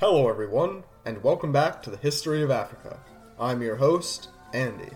Hello, 0.00 0.30
everyone, 0.30 0.82
and 1.04 1.22
welcome 1.22 1.52
back 1.52 1.82
to 1.82 1.90
the 1.90 1.98
History 1.98 2.42
of 2.42 2.50
Africa. 2.50 2.98
I'm 3.38 3.60
your 3.60 3.76
host, 3.76 4.30
Andy. 4.54 4.88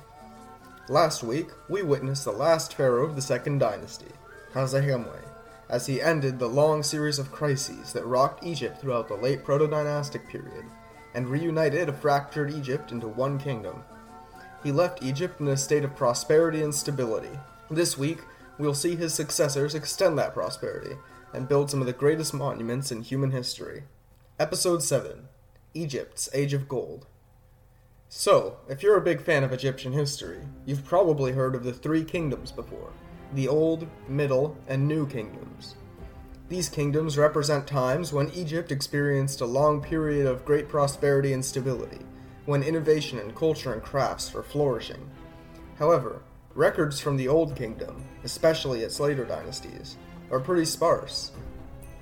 Last 0.89 1.23
week, 1.23 1.49
we 1.69 1.83
witnessed 1.83 2.25
the 2.25 2.33
last 2.33 2.73
pharaoh 2.73 3.05
of 3.05 3.15
the 3.15 3.21
Second 3.21 3.59
Dynasty, 3.59 4.11
Khasekhemwy, 4.55 5.21
as 5.69 5.87
he 5.87 6.01
ended 6.01 6.39
the 6.39 6.49
long 6.49 6.83
series 6.83 7.19
of 7.19 7.31
crises 7.31 7.93
that 7.93 8.07
rocked 8.07 8.47
Egypt 8.47 8.81
throughout 8.81 9.07
the 9.07 9.15
late 9.15 9.45
Proto 9.45 9.67
Dynastic 9.67 10.27
period 10.27 10.65
and 11.13 11.29
reunited 11.29 11.91
a 11.91 11.93
fractured 11.93 12.51
Egypt 12.51 12.91
into 12.91 13.07
one 13.07 13.39
kingdom. 13.39 13.85
He 14.63 14.73
left 14.73 15.03
Egypt 15.03 15.39
in 15.39 15.49
a 15.49 15.57
state 15.59 15.85
of 15.85 15.95
prosperity 15.95 16.63
and 16.63 16.75
stability. 16.75 17.39
This 17.71 17.99
week, 17.99 18.21
we'll 18.57 18.73
see 18.73 18.97
his 18.97 19.13
successors 19.13 19.75
extend 19.75 20.17
that 20.17 20.33
prosperity 20.33 20.97
and 21.35 21.47
build 21.47 21.71
some 21.71 21.81
of 21.81 21.87
the 21.87 21.93
greatest 21.93 22.33
monuments 22.33 22.91
in 22.91 23.03
human 23.03 23.33
history. 23.33 23.83
Episode 24.37 24.83
7 24.83 25.29
Egypt's 25.75 26.29
Age 26.35 26.55
of 26.55 26.69
Gold. 26.69 27.07
So, 28.09 28.57
if 28.69 28.83
you're 28.83 28.97
a 28.97 29.01
big 29.01 29.21
fan 29.21 29.45
of 29.45 29.53
Egyptian 29.53 29.93
history, 29.93 30.41
you've 30.67 30.85
probably 30.85 31.31
heard 31.31 31.55
of 31.55 31.63
the 31.63 31.73
three 31.73 32.03
kingdoms 32.03 32.51
before 32.51 32.91
the 33.33 33.47
Old, 33.47 33.87
Middle, 34.09 34.57
and 34.67 34.89
New 34.89 35.07
Kingdoms. 35.07 35.77
These 36.49 36.69
kingdoms 36.69 37.17
represent 37.17 37.69
times 37.69 38.13
when 38.13 38.29
Egypt 38.31 38.73
experienced 38.73 39.41
a 39.41 39.47
long 39.47 39.81
period 39.81 40.27
of 40.27 40.45
great 40.45 40.69
prosperity 40.69 41.33
and 41.33 41.45
stability, 41.45 42.01
when 42.45 42.65
innovation 42.65 43.21
in 43.21 43.35
culture 43.35 43.73
and 43.73 43.85
crafts 43.85 44.35
were 44.35 44.43
flourishing. 44.43 45.09
However, 45.79 46.23
records 46.57 46.99
from 46.99 47.17
the 47.17 47.29
Old 47.29 47.55
Kingdom, 47.55 48.05
especially 48.25 48.81
its 48.81 48.99
later 48.99 49.25
dynasties, 49.25 49.97
are 50.33 50.41
pretty 50.41 50.65
sparse. 50.65 51.31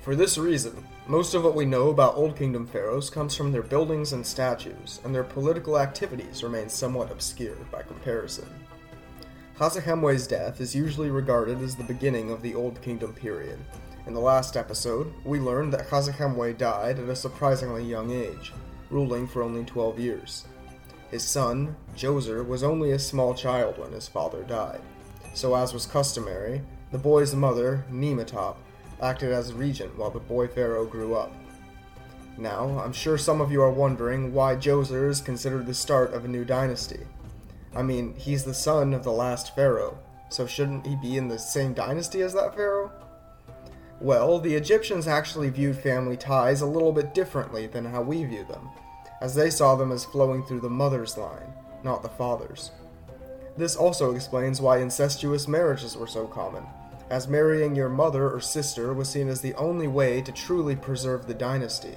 For 0.01 0.17
this 0.17 0.39
reason, 0.39 0.83
most 1.07 1.35
of 1.35 1.43
what 1.43 1.57
we 1.57 1.65
know 1.65 1.91
about 1.91 2.17
Old 2.17 2.37
Kingdom 2.37 2.67
pharaohs 2.67 3.11
comes 3.11 3.35
from 3.35 3.51
their 3.51 3.63
buildings 3.63 4.13
and 4.13 4.25
statues, 4.25 5.01
and 5.05 5.13
their 5.13 5.25
political 5.25 5.79
activities 5.79 6.45
remain 6.45 6.69
somewhat 6.69 7.11
obscure 7.11 7.57
by 7.73 7.83
comparison. 7.83 8.49
Khasekhemwy's 9.59 10.29
death 10.29 10.61
is 10.61 10.77
usually 10.77 11.11
regarded 11.11 11.61
as 11.61 11.75
the 11.75 11.85
beginning 11.85 12.31
of 12.31 12.41
the 12.41 12.55
Old 12.55 12.81
Kingdom 12.83 13.13
period. 13.13 13.59
In 14.07 14.15
the 14.15 14.21
last 14.21 14.57
episode, 14.57 15.13
we 15.25 15.41
learned 15.41 15.73
that 15.73 15.89
Khasekhemwy 15.89 16.57
died 16.57 17.01
at 17.01 17.09
a 17.09 17.17
surprisingly 17.17 17.85
young 17.85 18.13
age, 18.13 18.53
ruling 18.89 19.27
for 19.27 19.43
only 19.43 19.65
12 19.65 19.99
years. 19.99 20.45
His 21.11 21.25
son, 21.25 21.77
Djoser, 21.97 22.47
was 22.47 22.63
only 22.63 22.93
a 22.93 22.99
small 22.99 23.35
child 23.35 23.77
when 23.77 23.93
his 23.93 24.09
father 24.09 24.45
died, 24.45 24.81
so 25.35 25.55
as 25.55 25.73
was 25.73 25.85
customary, 25.85 26.63
the 26.91 26.99
boy's 26.99 27.35
mother, 27.35 27.85
Nemetop, 27.91 28.57
acted 29.01 29.33
as 29.33 29.53
regent 29.53 29.97
while 29.97 30.11
the 30.11 30.19
boy 30.19 30.49
pharaoh 30.49 30.85
grew 30.85 31.15
up. 31.15 31.33
Now, 32.39 32.81
I'm 32.83 32.93
sure 32.93 33.19
some 33.19 33.41
of 33.41 33.53
you 33.53 33.63
are 33.63 33.71
wondering 33.71 34.33
why 34.33 34.57
Djoser 34.57 35.09
is 35.09 35.21
considered 35.21 35.67
the 35.67 35.75
start 35.75 36.15
of 36.15 36.25
a 36.25 36.29
new 36.29 36.45
dynasty. 36.45 37.01
I 37.75 37.83
mean, 37.83 38.15
he's 38.17 38.45
the 38.45 38.55
son 38.55 38.95
of 38.95 39.05
the 39.05 39.13
last 39.13 39.55
pharaoh, 39.55 39.99
so 40.29 40.47
shouldn't 40.47 40.87
he 40.87 40.97
be 40.97 41.17
in 41.17 41.29
the 41.29 41.39
same 41.39 41.75
dynasty 41.75 42.23
as 42.23 42.33
that 42.35 42.55
pharaoh? 42.55 42.91
Well, 44.01 44.39
the 44.39 44.55
Egyptians 44.55 45.07
actually 45.07 45.51
viewed 45.51 45.77
family 45.77 46.17
ties 46.17 46.61
a 46.61 46.67
little 46.67 46.93
bit 46.93 47.15
differently 47.15 47.67
than 47.67 47.85
how 47.85 48.03
we 48.03 48.25
view 48.25 48.45
them, 48.45 48.69
as 49.21 49.35
they 49.35 49.49
saw 49.49 49.77
them 49.77 49.93
as 49.93 50.05
flowing 50.05 50.43
through 50.43 50.61
the 50.61 50.69
mother's 50.69 51.17
line, 51.17 51.53
not 51.85 52.03
the 52.03 52.09
father's. 52.09 52.73
This 53.57 53.77
also 53.77 54.15
explains 54.15 54.61
why 54.61 54.79
incestuous 54.79 55.47
marriages 55.47 55.97
were 55.97 56.07
so 56.07 56.27
common, 56.27 56.65
as 57.13 57.29
marrying 57.29 57.77
your 57.77 57.91
mother 57.91 58.31
or 58.31 58.41
sister 58.41 58.95
was 58.95 59.07
seen 59.07 59.29
as 59.29 59.43
the 59.43 59.53
only 59.57 59.87
way 59.87 60.23
to 60.23 60.33
truly 60.33 60.75
preserve 60.75 61.27
the 61.27 61.35
dynasty. 61.35 61.95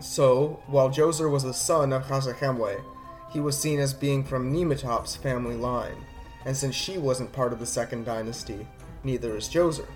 So, 0.00 0.60
while 0.66 0.90
Djoser 0.90 1.30
was 1.30 1.44
the 1.44 1.54
son 1.54 1.94
of 1.94 2.04
Khasekhemwy, 2.04 2.84
he 3.30 3.40
was 3.40 3.58
seen 3.58 3.80
as 3.80 3.94
being 3.94 4.22
from 4.22 4.52
Nemetop's 4.52 5.16
family 5.16 5.56
line, 5.56 5.96
and 6.44 6.54
since 6.54 6.74
she 6.74 6.98
wasn't 6.98 7.32
part 7.32 7.54
of 7.54 7.58
the 7.58 7.64
second 7.64 8.04
dynasty, 8.04 8.66
neither 9.02 9.34
is 9.34 9.48
Djoser. 9.48 9.88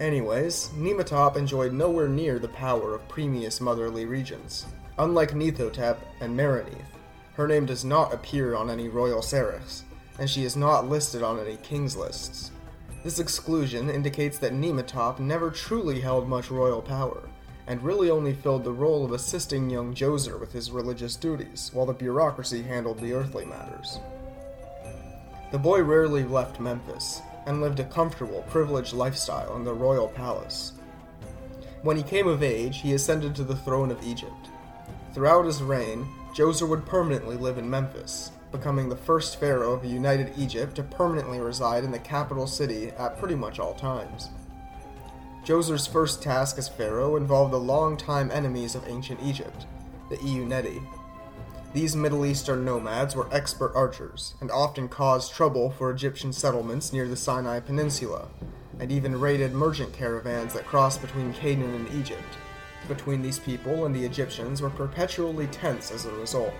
Anyways, 0.00 0.68
Nemetop 0.68 1.36
enjoyed 1.36 1.74
nowhere 1.74 2.08
near 2.08 2.38
the 2.38 2.48
power 2.48 2.94
of 2.94 3.06
previous 3.06 3.60
motherly 3.60 4.06
regions. 4.06 4.64
Unlike 4.96 5.32
Neithhotep 5.32 5.98
and 6.22 6.34
Merneith, 6.34 6.86
her 7.34 7.46
name 7.46 7.66
does 7.66 7.84
not 7.84 8.14
appear 8.14 8.54
on 8.54 8.70
any 8.70 8.88
royal 8.88 9.20
serekhs, 9.20 9.84
and 10.18 10.30
she 10.30 10.44
is 10.44 10.56
not 10.56 10.88
listed 10.88 11.22
on 11.22 11.38
any 11.38 11.58
king's 11.58 11.94
lists. 11.94 12.50
This 13.08 13.20
exclusion 13.20 13.88
indicates 13.88 14.36
that 14.36 14.52
Nemetop 14.52 15.18
never 15.18 15.50
truly 15.50 15.98
held 15.98 16.28
much 16.28 16.50
royal 16.50 16.82
power, 16.82 17.22
and 17.66 17.82
really 17.82 18.10
only 18.10 18.34
filled 18.34 18.64
the 18.64 18.72
role 18.74 19.02
of 19.02 19.12
assisting 19.12 19.70
young 19.70 19.94
Djoser 19.94 20.38
with 20.38 20.52
his 20.52 20.70
religious 20.70 21.16
duties, 21.16 21.70
while 21.72 21.86
the 21.86 21.94
bureaucracy 21.94 22.60
handled 22.60 23.00
the 23.00 23.14
earthly 23.14 23.46
matters. 23.46 23.98
The 25.52 25.58
boy 25.58 25.82
rarely 25.84 26.22
left 26.22 26.60
Memphis, 26.60 27.22
and 27.46 27.62
lived 27.62 27.80
a 27.80 27.84
comfortable, 27.84 28.44
privileged 28.50 28.92
lifestyle 28.92 29.56
in 29.56 29.64
the 29.64 29.72
royal 29.72 30.08
palace. 30.08 30.74
When 31.80 31.96
he 31.96 32.02
came 32.02 32.28
of 32.28 32.42
age, 32.42 32.82
he 32.82 32.92
ascended 32.92 33.34
to 33.36 33.44
the 33.44 33.56
throne 33.56 33.90
of 33.90 34.04
Egypt. 34.04 34.50
Throughout 35.14 35.46
his 35.46 35.62
reign, 35.62 36.06
Djoser 36.34 36.68
would 36.68 36.84
permanently 36.84 37.36
live 37.36 37.56
in 37.56 37.70
Memphis, 37.70 38.32
becoming 38.50 38.88
the 38.88 38.96
first 38.96 39.38
pharaoh 39.38 39.72
of 39.72 39.84
united 39.84 40.32
Egypt 40.36 40.74
to 40.76 40.82
permanently 40.82 41.40
reside 41.40 41.84
in 41.84 41.90
the 41.90 41.98
capital 41.98 42.46
city 42.46 42.90
at 42.98 43.18
pretty 43.18 43.34
much 43.34 43.58
all 43.58 43.74
times. 43.74 44.30
Djoser's 45.44 45.86
first 45.86 46.22
task 46.22 46.58
as 46.58 46.68
pharaoh 46.68 47.16
involved 47.16 47.52
the 47.52 47.58
long-time 47.58 48.30
enemies 48.30 48.74
of 48.74 48.86
ancient 48.86 49.20
Egypt, 49.22 49.66
the 50.10 50.16
Euneti. 50.16 50.82
These 51.74 51.96
Middle 51.96 52.24
Eastern 52.24 52.64
nomads 52.64 53.14
were 53.14 53.28
expert 53.32 53.72
archers 53.74 54.34
and 54.40 54.50
often 54.50 54.88
caused 54.88 55.32
trouble 55.32 55.70
for 55.70 55.90
Egyptian 55.90 56.32
settlements 56.32 56.92
near 56.92 57.06
the 57.06 57.16
Sinai 57.16 57.60
Peninsula, 57.60 58.28
and 58.80 58.90
even 58.90 59.20
raided 59.20 59.52
merchant 59.52 59.92
caravans 59.92 60.54
that 60.54 60.66
crossed 60.66 61.00
between 61.00 61.32
Canaan 61.34 61.74
and 61.74 61.92
Egypt. 61.94 62.38
Between 62.86 63.20
these 63.20 63.38
people 63.38 63.84
and 63.84 63.94
the 63.94 64.04
Egyptians 64.04 64.62
were 64.62 64.70
perpetually 64.70 65.46
tense 65.48 65.90
as 65.90 66.06
a 66.06 66.12
result, 66.12 66.54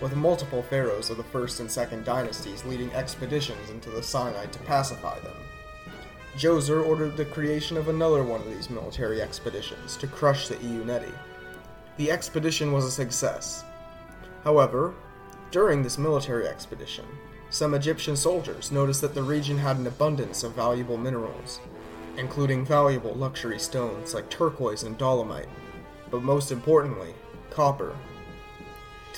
with 0.00 0.16
multiple 0.16 0.62
pharaohs 0.62 1.10
of 1.10 1.16
the 1.16 1.24
first 1.24 1.60
and 1.60 1.70
second 1.70 2.04
dynasties 2.04 2.64
leading 2.64 2.92
expeditions 2.94 3.70
into 3.70 3.90
the 3.90 4.02
Sinai 4.02 4.46
to 4.46 4.58
pacify 4.60 5.18
them. 5.20 5.36
Djoser 6.36 6.86
ordered 6.86 7.16
the 7.16 7.24
creation 7.24 7.76
of 7.76 7.88
another 7.88 8.22
one 8.22 8.40
of 8.40 8.50
these 8.50 8.70
military 8.70 9.20
expeditions 9.20 9.96
to 9.96 10.06
crush 10.06 10.48
the 10.48 10.56
Euneti. 10.56 11.12
The 11.96 12.10
expedition 12.10 12.72
was 12.72 12.84
a 12.84 12.90
success. 12.90 13.64
However, 14.44 14.94
during 15.50 15.82
this 15.82 15.98
military 15.98 16.46
expedition, 16.46 17.04
some 17.50 17.74
Egyptian 17.74 18.16
soldiers 18.16 18.70
noticed 18.70 19.00
that 19.00 19.14
the 19.14 19.22
region 19.22 19.58
had 19.58 19.76
an 19.76 19.86
abundance 19.88 20.44
of 20.44 20.54
valuable 20.54 20.96
minerals, 20.96 21.60
including 22.16 22.64
valuable 22.64 23.14
luxury 23.14 23.58
stones 23.58 24.14
like 24.14 24.30
turquoise 24.30 24.84
and 24.84 24.96
dolomite, 24.96 25.48
but 26.10 26.22
most 26.22 26.52
importantly, 26.52 27.12
copper. 27.50 27.96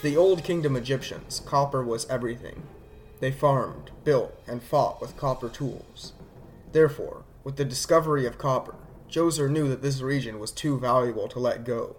The 0.02 0.16
Old 0.16 0.42
Kingdom 0.42 0.74
Egyptians, 0.74 1.40
copper 1.46 1.84
was 1.84 2.10
everything. 2.10 2.64
They 3.20 3.30
farmed, 3.30 3.92
built, 4.02 4.36
and 4.48 4.60
fought 4.60 5.00
with 5.00 5.16
copper 5.16 5.48
tools. 5.48 6.12
Therefore, 6.72 7.22
with 7.44 7.54
the 7.54 7.64
discovery 7.64 8.26
of 8.26 8.36
copper, 8.36 8.74
Djoser 9.08 9.48
knew 9.48 9.68
that 9.68 9.80
this 9.80 10.00
region 10.00 10.41
was 10.41 10.50
too 10.50 10.76
valuable 10.76 11.28
to 11.28 11.38
let 11.38 11.62
go. 11.62 11.98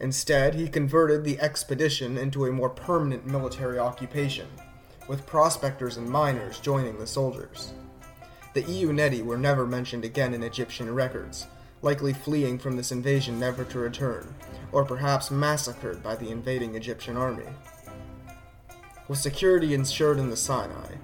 Instead, 0.00 0.54
he 0.54 0.70
converted 0.70 1.22
the 1.22 1.38
expedition 1.38 2.16
into 2.16 2.46
a 2.46 2.52
more 2.52 2.70
permanent 2.70 3.26
military 3.26 3.78
occupation, 3.78 4.48
with 5.06 5.26
prospectors 5.26 5.98
and 5.98 6.08
miners 6.08 6.60
joining 6.60 6.98
the 6.98 7.06
soldiers. 7.06 7.74
The 8.54 8.62
Euneti 8.62 9.22
were 9.22 9.36
never 9.36 9.66
mentioned 9.66 10.06
again 10.06 10.32
in 10.32 10.42
Egyptian 10.42 10.94
records, 10.94 11.46
likely 11.82 12.12
fleeing 12.12 12.58
from 12.58 12.76
this 12.76 12.92
invasion 12.92 13.38
never 13.38 13.64
to 13.64 13.78
return, 13.78 14.34
or 14.70 14.84
perhaps 14.84 15.30
massacred 15.30 16.02
by 16.02 16.14
the 16.14 16.30
invading 16.30 16.74
Egyptian 16.74 17.16
army. 17.16 17.48
With 19.08 19.18
security 19.18 19.74
ensured 19.74 20.18
in 20.18 20.30
the 20.30 20.36
Sinai, 20.36 20.94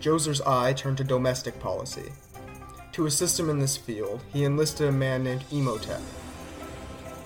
Djoser's 0.00 0.40
eye 0.42 0.72
turned 0.72 0.96
to 0.98 1.04
domestic 1.04 1.58
policy. 1.60 2.12
To 2.92 3.06
assist 3.06 3.38
him 3.38 3.50
in 3.50 3.58
this 3.58 3.76
field, 3.76 4.22
he 4.32 4.44
enlisted 4.44 4.88
a 4.88 4.92
man 4.92 5.24
named 5.24 5.44
Imhotep. 5.52 6.00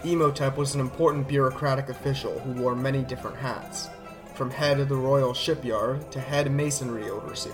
Imhotep 0.03 0.57
was 0.57 0.75
an 0.75 0.81
important 0.81 1.29
bureaucratic 1.29 1.89
official 1.89 2.39
who 2.41 2.61
wore 2.61 2.75
many 2.75 3.03
different 3.03 3.37
hats, 3.37 3.89
from 4.35 4.51
head 4.51 4.81
of 4.81 4.89
the 4.89 4.97
royal 4.97 5.33
shipyard 5.33 6.11
to 6.11 6.21
head 6.21 6.51
masonry 6.51 7.09
overseer. 7.09 7.53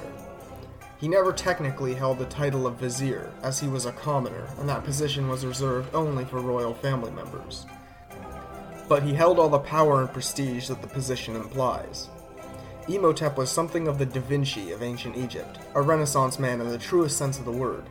He 1.01 1.09
never 1.09 1.33
technically 1.33 1.95
held 1.95 2.19
the 2.19 2.27
title 2.27 2.67
of 2.67 2.77
vizier, 2.77 3.33
as 3.43 3.59
he 3.59 3.69
was 3.69 3.87
a 3.87 3.93
commoner, 3.93 4.47
and 4.59 4.69
that 4.69 4.85
position 4.85 5.29
was 5.29 5.47
reserved 5.47 5.95
only 5.95 6.27
for 6.27 6.41
royal 6.41 6.75
family 6.75 7.11
members. 7.11 7.65
But 8.87 9.03
he 9.03 9.15
held 9.15 9.39
all 9.39 9.49
the 9.49 9.59
power 9.59 10.03
and 10.03 10.13
prestige 10.13 10.69
that 10.69 10.83
the 10.83 10.89
position 10.89 11.37
implies. 11.37 12.11
Imhotep 12.87 13.39
was 13.39 13.51
something 13.51 13.89
of 13.89 13.97
the 13.97 14.05
Da 14.05 14.21
Vinci 14.21 14.73
of 14.73 14.83
ancient 14.83 15.17
Egypt, 15.17 15.59
a 15.75 15.81
Renaissance 15.81 16.39
man 16.39 16.61
in 16.61 16.69
the 16.69 16.77
truest 16.77 17.17
sense 17.17 17.39
of 17.39 17.47
the 17.47 17.51
word. 17.51 17.85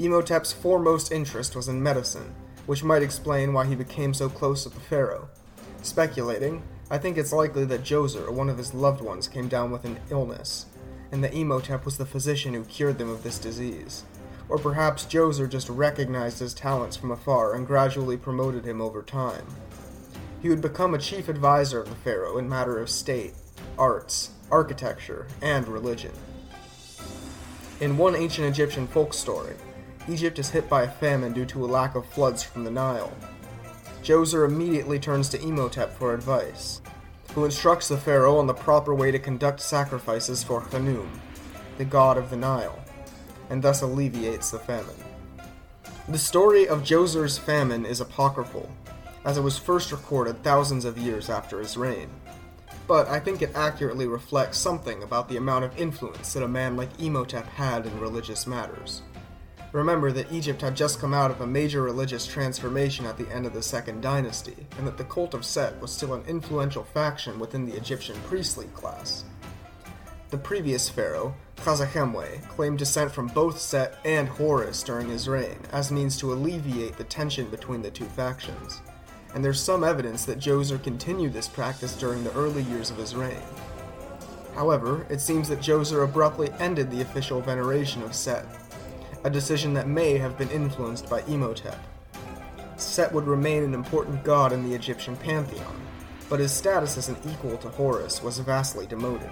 Imhotep's 0.00 0.52
foremost 0.52 1.12
interest 1.12 1.54
was 1.54 1.68
in 1.68 1.80
medicine, 1.80 2.34
which 2.66 2.82
might 2.82 3.02
explain 3.02 3.52
why 3.52 3.64
he 3.64 3.76
became 3.76 4.12
so 4.12 4.28
close 4.28 4.64
to 4.64 4.70
the 4.70 4.80
pharaoh. 4.80 5.28
Speculating, 5.82 6.64
I 6.90 6.98
think 6.98 7.16
it's 7.16 7.32
likely 7.32 7.64
that 7.66 7.82
Djoser, 7.82 8.32
one 8.32 8.48
of 8.48 8.58
his 8.58 8.74
loved 8.74 9.02
ones, 9.02 9.28
came 9.28 9.46
down 9.46 9.70
with 9.70 9.84
an 9.84 10.00
illness, 10.10 10.66
and 11.10 11.22
that 11.24 11.34
Imhotep 11.34 11.84
was 11.84 11.98
the 11.98 12.06
physician 12.06 12.54
who 12.54 12.64
cured 12.64 12.98
them 12.98 13.10
of 13.10 13.22
this 13.22 13.38
disease. 13.38 14.04
Or 14.48 14.58
perhaps 14.58 15.04
Djoser 15.04 15.48
just 15.48 15.68
recognized 15.68 16.38
his 16.38 16.54
talents 16.54 16.96
from 16.96 17.10
afar 17.10 17.54
and 17.54 17.66
gradually 17.66 18.16
promoted 18.16 18.64
him 18.64 18.80
over 18.80 19.02
time. 19.02 19.46
He 20.40 20.48
would 20.48 20.60
become 20.60 20.94
a 20.94 20.98
chief 20.98 21.28
advisor 21.28 21.80
of 21.80 21.88
the 21.88 21.96
pharaoh 21.96 22.38
in 22.38 22.48
matter 22.48 22.78
of 22.78 22.88
state, 22.88 23.34
arts, 23.78 24.30
architecture, 24.50 25.26
and 25.42 25.68
religion. 25.68 26.12
In 27.80 27.98
one 27.98 28.16
ancient 28.16 28.48
Egyptian 28.48 28.86
folk 28.86 29.12
story, 29.12 29.54
Egypt 30.08 30.38
is 30.38 30.50
hit 30.50 30.68
by 30.68 30.84
a 30.84 30.90
famine 30.90 31.32
due 31.32 31.46
to 31.46 31.64
a 31.64 31.66
lack 31.66 31.94
of 31.94 32.06
floods 32.06 32.42
from 32.42 32.64
the 32.64 32.70
Nile. 32.70 33.12
Djoser 34.02 34.46
immediately 34.46 34.98
turns 34.98 35.28
to 35.28 35.42
Imhotep 35.42 35.92
for 35.92 36.14
advice, 36.14 36.80
who 37.38 37.44
instructs 37.44 37.86
the 37.86 37.96
pharaoh 37.96 38.36
on 38.36 38.48
the 38.48 38.52
proper 38.52 38.92
way 38.92 39.12
to 39.12 39.18
conduct 39.18 39.60
sacrifices 39.60 40.42
for 40.42 40.60
Khnum, 40.60 41.08
the 41.76 41.84
god 41.84 42.18
of 42.18 42.30
the 42.30 42.36
Nile, 42.36 42.80
and 43.48 43.62
thus 43.62 43.80
alleviates 43.80 44.50
the 44.50 44.58
famine. 44.58 45.04
The 46.08 46.18
story 46.18 46.66
of 46.66 46.82
Djoser's 46.82 47.38
famine 47.38 47.86
is 47.86 48.00
apocryphal, 48.00 48.68
as 49.24 49.38
it 49.38 49.42
was 49.42 49.56
first 49.56 49.92
recorded 49.92 50.42
thousands 50.42 50.84
of 50.84 50.98
years 50.98 51.30
after 51.30 51.60
his 51.60 51.76
reign. 51.76 52.10
But 52.88 53.06
I 53.06 53.20
think 53.20 53.40
it 53.40 53.54
accurately 53.54 54.08
reflects 54.08 54.58
something 54.58 55.04
about 55.04 55.28
the 55.28 55.36
amount 55.36 55.64
of 55.64 55.78
influence 55.78 56.32
that 56.32 56.42
a 56.42 56.48
man 56.48 56.76
like 56.76 57.00
Imhotep 57.00 57.46
had 57.50 57.86
in 57.86 58.00
religious 58.00 58.48
matters. 58.48 59.02
Remember 59.72 60.10
that 60.12 60.32
Egypt 60.32 60.62
had 60.62 60.74
just 60.74 60.98
come 60.98 61.12
out 61.12 61.30
of 61.30 61.42
a 61.42 61.46
major 61.46 61.82
religious 61.82 62.26
transformation 62.26 63.04
at 63.04 63.18
the 63.18 63.28
end 63.30 63.44
of 63.44 63.52
the 63.52 63.62
Second 63.62 64.00
Dynasty, 64.00 64.56
and 64.78 64.86
that 64.86 64.96
the 64.96 65.04
cult 65.04 65.34
of 65.34 65.44
Set 65.44 65.78
was 65.80 65.92
still 65.92 66.14
an 66.14 66.24
influential 66.26 66.84
faction 66.84 67.38
within 67.38 67.66
the 67.66 67.76
Egyptian 67.76 68.16
priestly 68.26 68.66
class. 68.68 69.24
The 70.30 70.38
previous 70.38 70.88
pharaoh, 70.88 71.34
Khasekhemwy, 71.56 72.48
claimed 72.48 72.78
descent 72.78 73.12
from 73.12 73.28
both 73.28 73.58
Set 73.58 73.98
and 74.04 74.28
Horus 74.28 74.82
during 74.82 75.08
his 75.08 75.28
reign, 75.28 75.58
as 75.70 75.92
means 75.92 76.16
to 76.18 76.32
alleviate 76.32 76.96
the 76.96 77.04
tension 77.04 77.50
between 77.50 77.82
the 77.82 77.90
two 77.90 78.06
factions, 78.06 78.80
and 79.34 79.44
there's 79.44 79.60
some 79.60 79.84
evidence 79.84 80.24
that 80.24 80.38
Djoser 80.38 80.82
continued 80.82 81.34
this 81.34 81.48
practice 81.48 81.94
during 81.94 82.24
the 82.24 82.32
early 82.32 82.62
years 82.62 82.90
of 82.90 82.96
his 82.96 83.14
reign. 83.14 83.42
However, 84.54 85.06
it 85.10 85.20
seems 85.20 85.48
that 85.50 85.60
Djoser 85.60 86.04
abruptly 86.04 86.50
ended 86.58 86.90
the 86.90 87.02
official 87.02 87.40
veneration 87.42 88.02
of 88.02 88.14
Set, 88.14 88.46
a 89.24 89.30
decision 89.30 89.74
that 89.74 89.88
may 89.88 90.16
have 90.18 90.38
been 90.38 90.50
influenced 90.50 91.08
by 91.08 91.22
Imhotep. 91.22 91.78
Set 92.76 93.12
would 93.12 93.26
remain 93.26 93.62
an 93.64 93.74
important 93.74 94.22
god 94.22 94.52
in 94.52 94.68
the 94.68 94.74
Egyptian 94.74 95.16
pantheon, 95.16 95.80
but 96.28 96.40
his 96.40 96.52
status 96.52 96.96
as 96.96 97.08
an 97.08 97.16
equal 97.28 97.56
to 97.58 97.68
Horus 97.68 98.22
was 98.22 98.38
vastly 98.38 98.86
demoted. 98.86 99.30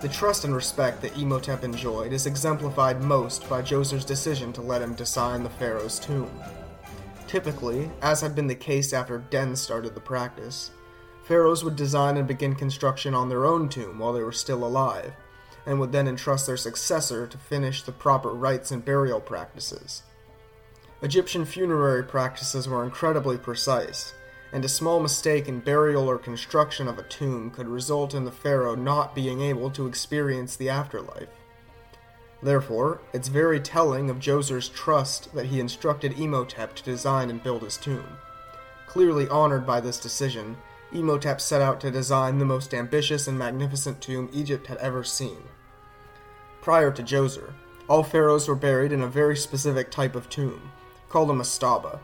The 0.00 0.08
trust 0.08 0.44
and 0.44 0.54
respect 0.54 1.02
that 1.02 1.18
Imhotep 1.18 1.64
enjoyed 1.64 2.12
is 2.12 2.26
exemplified 2.26 3.02
most 3.02 3.48
by 3.48 3.62
Djoser's 3.62 4.04
decision 4.04 4.52
to 4.52 4.62
let 4.62 4.80
him 4.80 4.94
design 4.94 5.42
the 5.42 5.50
pharaoh's 5.50 5.98
tomb. 5.98 6.30
Typically, 7.26 7.90
as 8.00 8.20
had 8.20 8.34
been 8.34 8.46
the 8.46 8.54
case 8.54 8.92
after 8.92 9.18
Den 9.18 9.56
started 9.56 9.94
the 9.94 10.00
practice, 10.00 10.70
pharaohs 11.24 11.64
would 11.64 11.76
design 11.76 12.16
and 12.16 12.28
begin 12.28 12.54
construction 12.54 13.12
on 13.12 13.28
their 13.28 13.44
own 13.44 13.68
tomb 13.68 13.98
while 13.98 14.12
they 14.12 14.22
were 14.22 14.32
still 14.32 14.64
alive, 14.64 15.12
and 15.68 15.78
would 15.78 15.92
then 15.92 16.08
entrust 16.08 16.46
their 16.46 16.56
successor 16.56 17.26
to 17.26 17.36
finish 17.36 17.82
the 17.82 17.92
proper 17.92 18.30
rites 18.30 18.70
and 18.70 18.86
burial 18.86 19.20
practices. 19.20 20.02
Egyptian 21.02 21.44
funerary 21.44 22.02
practices 22.02 22.66
were 22.66 22.82
incredibly 22.82 23.36
precise, 23.36 24.14
and 24.50 24.64
a 24.64 24.68
small 24.68 24.98
mistake 24.98 25.46
in 25.46 25.60
burial 25.60 26.08
or 26.08 26.16
construction 26.16 26.88
of 26.88 26.98
a 26.98 27.02
tomb 27.02 27.50
could 27.50 27.68
result 27.68 28.14
in 28.14 28.24
the 28.24 28.32
pharaoh 28.32 28.74
not 28.74 29.14
being 29.14 29.42
able 29.42 29.70
to 29.70 29.86
experience 29.86 30.56
the 30.56 30.70
afterlife. 30.70 31.28
Therefore, 32.42 33.02
it's 33.12 33.28
very 33.28 33.60
telling 33.60 34.08
of 34.08 34.20
Djoser's 34.20 34.70
trust 34.70 35.34
that 35.34 35.46
he 35.46 35.60
instructed 35.60 36.18
Imhotep 36.18 36.76
to 36.76 36.82
design 36.82 37.28
and 37.28 37.42
build 37.42 37.62
his 37.62 37.76
tomb. 37.76 38.16
Clearly 38.86 39.28
honored 39.28 39.66
by 39.66 39.80
this 39.80 40.00
decision, 40.00 40.56
Imhotep 40.92 41.42
set 41.42 41.60
out 41.60 41.78
to 41.82 41.90
design 41.90 42.38
the 42.38 42.46
most 42.46 42.72
ambitious 42.72 43.28
and 43.28 43.38
magnificent 43.38 44.00
tomb 44.00 44.30
Egypt 44.32 44.68
had 44.68 44.78
ever 44.78 45.04
seen. 45.04 45.42
Prior 46.60 46.90
to 46.90 47.02
Djoser, 47.02 47.52
all 47.88 48.02
pharaohs 48.02 48.48
were 48.48 48.54
buried 48.54 48.92
in 48.92 49.02
a 49.02 49.08
very 49.08 49.36
specific 49.36 49.90
type 49.90 50.14
of 50.14 50.28
tomb, 50.28 50.70
called 51.08 51.30
a 51.30 51.32
mastaba. 51.32 52.00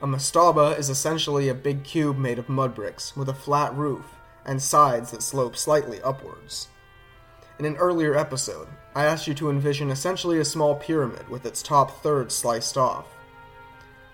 A 0.00 0.06
mastaba 0.06 0.78
is 0.78 0.88
essentially 0.88 1.48
a 1.48 1.54
big 1.54 1.84
cube 1.84 2.16
made 2.16 2.38
of 2.38 2.48
mud 2.48 2.74
bricks 2.74 3.16
with 3.16 3.28
a 3.28 3.34
flat 3.34 3.74
roof 3.76 4.06
and 4.44 4.60
sides 4.60 5.10
that 5.10 5.22
slope 5.22 5.56
slightly 5.56 6.00
upwards. 6.02 6.68
In 7.58 7.64
an 7.64 7.76
earlier 7.76 8.16
episode, 8.16 8.68
I 8.94 9.04
asked 9.04 9.28
you 9.28 9.34
to 9.34 9.50
envision 9.50 9.90
essentially 9.90 10.38
a 10.38 10.44
small 10.44 10.74
pyramid 10.74 11.28
with 11.28 11.46
its 11.46 11.62
top 11.62 12.02
third 12.02 12.32
sliced 12.32 12.76
off. 12.76 13.06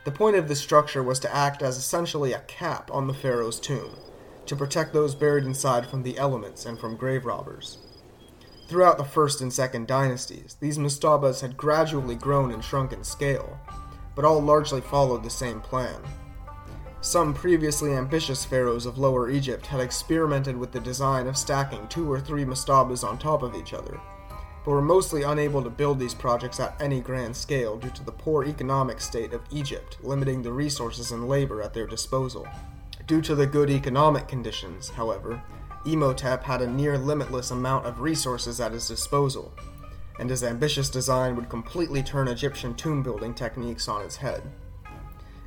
The 0.05 0.11
point 0.11 0.37
of 0.37 0.49
this 0.49 0.61
structure 0.61 1.03
was 1.03 1.19
to 1.21 1.35
act 1.35 1.63
as 1.63 1.77
essentially 1.77 2.33
a 2.33 2.41
cap 2.41 2.91
on 2.93 3.07
the 3.07 3.15
pharaoh's 3.15 3.61
tomb, 3.61 3.97
to 4.47 4.57
protect 4.57 4.93
those 4.93 5.15
buried 5.15 5.45
inside 5.45 5.87
from 5.87 6.03
the 6.03 6.19
elements 6.19 6.67
and 6.67 6.79
from 6.79 6.97
grave 6.97 7.25
robbers. 7.25 7.79
Throughout 8.69 8.99
the 8.99 9.05
first 9.05 9.41
and 9.41 9.51
second 9.51 9.87
dynasties, 9.87 10.59
these 10.61 10.77
mastabas 10.77 11.41
had 11.41 11.57
gradually 11.57 12.15
grown 12.15 12.53
and 12.53 12.63
shrunk 12.63 12.93
in 12.93 13.03
scale, 13.03 13.59
but 14.15 14.27
all 14.27 14.43
largely 14.43 14.83
followed 14.83 15.25
the 15.25 15.31
same 15.31 15.63
plan. 15.63 15.97
Some 17.01 17.33
previously 17.33 17.95
ambitious 17.95 18.45
pharaohs 18.45 18.85
of 18.85 18.99
Lower 18.99 19.31
Egypt 19.31 19.67
had 19.67 19.81
experimented 19.81 20.55
with 20.55 20.71
the 20.71 20.81
design 20.81 21.27
of 21.27 21.39
stacking 21.39 21.89
two 21.89 22.13
or 22.13 22.21
three 22.21 22.45
mastabas 22.45 23.09
on 23.09 23.17
top 23.17 23.43
of 23.43 23.55
each 23.55 23.73
other, 23.73 23.99
but 24.67 24.71
were 24.71 24.83
mostly 24.83 25.23
unable 25.23 25.63
to 25.63 25.71
build 25.71 25.99
these 25.99 26.13
projects 26.13 26.61
at 26.61 26.79
any 26.79 27.01
grand 27.01 27.35
scale 27.35 27.79
due 27.79 27.89
to 27.89 28.05
the 28.05 28.13
poor 28.13 28.45
economic 28.45 29.01
state 29.01 29.33
of 29.33 29.41
Egypt 29.51 29.97
limiting 30.03 30.43
the 30.43 30.53
resources 30.53 31.11
and 31.11 31.27
labor 31.27 31.63
at 31.63 31.73
their 31.73 31.87
disposal. 31.87 32.47
Due 33.07 33.23
to 33.23 33.35
the 33.35 33.47
good 33.47 33.71
economic 33.71 34.29
conditions, 34.29 34.91
however, 34.91 35.43
Imhotep 35.85 36.43
had 36.43 36.61
a 36.61 36.71
near 36.71 36.99
limitless 36.99 37.51
amount 37.51 37.87
of 37.87 38.01
resources 38.01 38.61
at 38.61 38.73
his 38.73 38.89
disposal, 38.89 39.53
and 40.19 40.29
his 40.29 40.43
ambitious 40.43 40.91
design 40.91 41.37
would 41.37 41.49
completely 41.49 42.03
turn 42.03 42.29
Egyptian 42.29 42.75
tomb 42.75 43.03
building 43.03 43.33
techniques 43.33 43.89
on 43.89 44.03
its 44.03 44.17
head. 44.17 44.43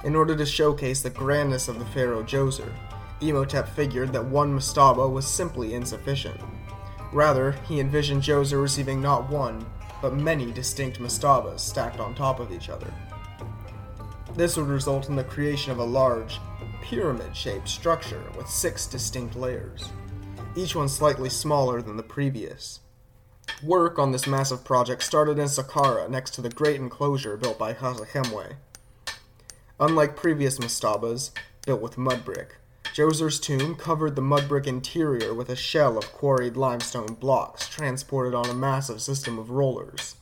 In 0.03 0.15
order 0.15 0.35
to 0.35 0.45
showcase 0.45 1.01
the 1.01 1.09
grandness 1.09 1.67
of 1.67 1.79
the 1.79 1.85
pharaoh 1.85 2.23
Djoser, 2.23 2.71
Imhotep 3.19 3.69
figured 3.69 4.13
that 4.13 4.25
one 4.25 4.57
mastaba 4.57 5.07
was 5.07 5.27
simply 5.27 5.73
insufficient. 5.73 6.39
Rather, 7.11 7.51
he 7.67 7.79
envisioned 7.79 8.23
Djoser 8.23 8.61
receiving 8.61 9.01
not 9.01 9.29
one, 9.29 9.65
but 10.01 10.15
many 10.15 10.51
distinct 10.51 10.99
mastabas 10.99 11.59
stacked 11.59 11.99
on 11.99 12.15
top 12.15 12.39
of 12.39 12.51
each 12.51 12.69
other. 12.69 12.91
This 14.33 14.55
would 14.55 14.67
result 14.67 15.09
in 15.09 15.15
the 15.17 15.23
creation 15.25 15.71
of 15.71 15.79
a 15.79 15.83
large, 15.83 16.39
pyramid 16.81 17.35
shaped 17.35 17.67
structure 17.67 18.23
with 18.35 18.49
six 18.49 18.87
distinct 18.87 19.35
layers 19.35 19.89
each 20.55 20.75
one 20.75 20.89
slightly 20.89 21.29
smaller 21.29 21.81
than 21.81 21.97
the 21.97 22.03
previous. 22.03 22.79
Work 23.63 23.97
on 23.97 24.11
this 24.11 24.27
massive 24.27 24.63
project 24.63 25.03
started 25.03 25.39
in 25.39 25.45
Saqqara 25.45 26.09
next 26.09 26.31
to 26.31 26.41
the 26.41 26.49
great 26.49 26.75
enclosure 26.75 27.37
built 27.37 27.57
by 27.57 27.73
Khasekhemwy. 27.73 28.55
Unlike 29.79 30.15
previous 30.15 30.59
mastabas, 30.59 31.31
built 31.65 31.81
with 31.81 31.97
mud 31.97 32.25
brick, 32.25 32.57
Djoser's 32.93 33.39
tomb 33.39 33.75
covered 33.75 34.15
the 34.15 34.21
mud 34.21 34.49
brick 34.49 34.67
interior 34.67 35.33
with 35.33 35.49
a 35.49 35.55
shell 35.55 35.97
of 35.97 36.11
quarried 36.11 36.57
limestone 36.57 37.13
blocks 37.13 37.69
transported 37.69 38.33
on 38.33 38.49
a 38.49 38.53
massive 38.53 39.01
system 39.01 39.39
of 39.39 39.49
rollers. 39.49 40.15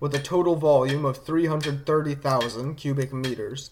With 0.00 0.14
a 0.14 0.20
total 0.20 0.54
volume 0.54 1.04
of 1.04 1.24
330,000 1.24 2.76
cubic 2.76 3.12
meters, 3.12 3.70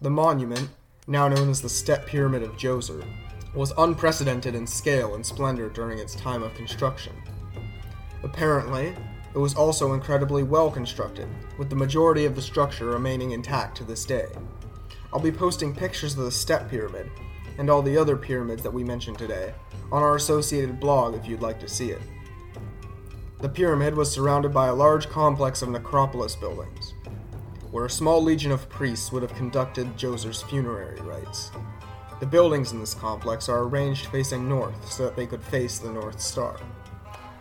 the 0.00 0.10
monument, 0.10 0.70
now 1.06 1.28
known 1.28 1.48
as 1.48 1.62
the 1.62 1.68
Step 1.68 2.06
Pyramid 2.06 2.42
of 2.42 2.56
Djoser, 2.56 3.04
was 3.54 3.72
unprecedented 3.78 4.54
in 4.54 4.66
scale 4.66 5.14
and 5.14 5.26
splendor 5.26 5.68
during 5.68 5.98
its 5.98 6.14
time 6.14 6.42
of 6.42 6.54
construction. 6.54 7.12
Apparently, 8.22 8.94
it 9.34 9.38
was 9.38 9.54
also 9.54 9.92
incredibly 9.92 10.42
well 10.42 10.70
constructed, 10.70 11.28
with 11.58 11.70
the 11.70 11.76
majority 11.76 12.24
of 12.24 12.34
the 12.34 12.42
structure 12.42 12.86
remaining 12.86 13.32
intact 13.32 13.76
to 13.76 13.84
this 13.84 14.04
day. 14.04 14.26
I'll 15.12 15.20
be 15.20 15.32
posting 15.32 15.74
pictures 15.74 16.16
of 16.16 16.24
the 16.24 16.30
Step 16.30 16.70
Pyramid, 16.70 17.10
and 17.58 17.68
all 17.68 17.82
the 17.82 17.96
other 17.96 18.16
pyramids 18.16 18.62
that 18.62 18.72
we 18.72 18.84
mentioned 18.84 19.18
today, 19.18 19.52
on 19.90 20.02
our 20.02 20.16
associated 20.16 20.78
blog 20.78 21.14
if 21.14 21.26
you'd 21.26 21.42
like 21.42 21.58
to 21.60 21.68
see 21.68 21.90
it. 21.90 22.00
The 23.40 23.48
pyramid 23.48 23.94
was 23.94 24.10
surrounded 24.10 24.52
by 24.52 24.68
a 24.68 24.74
large 24.74 25.08
complex 25.08 25.62
of 25.62 25.70
necropolis 25.70 26.36
buildings, 26.36 26.94
where 27.70 27.86
a 27.86 27.90
small 27.90 28.22
legion 28.22 28.52
of 28.52 28.68
priests 28.68 29.10
would 29.12 29.22
have 29.22 29.34
conducted 29.34 29.96
Djoser's 29.96 30.42
funerary 30.42 31.00
rites. 31.00 31.50
The 32.20 32.26
buildings 32.26 32.72
in 32.72 32.80
this 32.80 32.92
complex 32.92 33.48
are 33.48 33.62
arranged 33.62 34.08
facing 34.08 34.46
north 34.46 34.92
so 34.92 35.04
that 35.04 35.16
they 35.16 35.26
could 35.26 35.42
face 35.42 35.78
the 35.78 35.90
North 35.90 36.20
Star. 36.20 36.60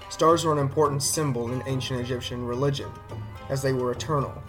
Stars 0.09 0.45
were 0.45 0.53
an 0.53 0.57
important 0.57 1.03
symbol 1.03 1.51
in 1.51 1.61
ancient 1.67 1.99
Egyptian 1.99 2.45
religion, 2.45 2.89
as 3.49 3.61
they 3.61 3.73
were 3.73 3.91
eternal, 3.91 4.41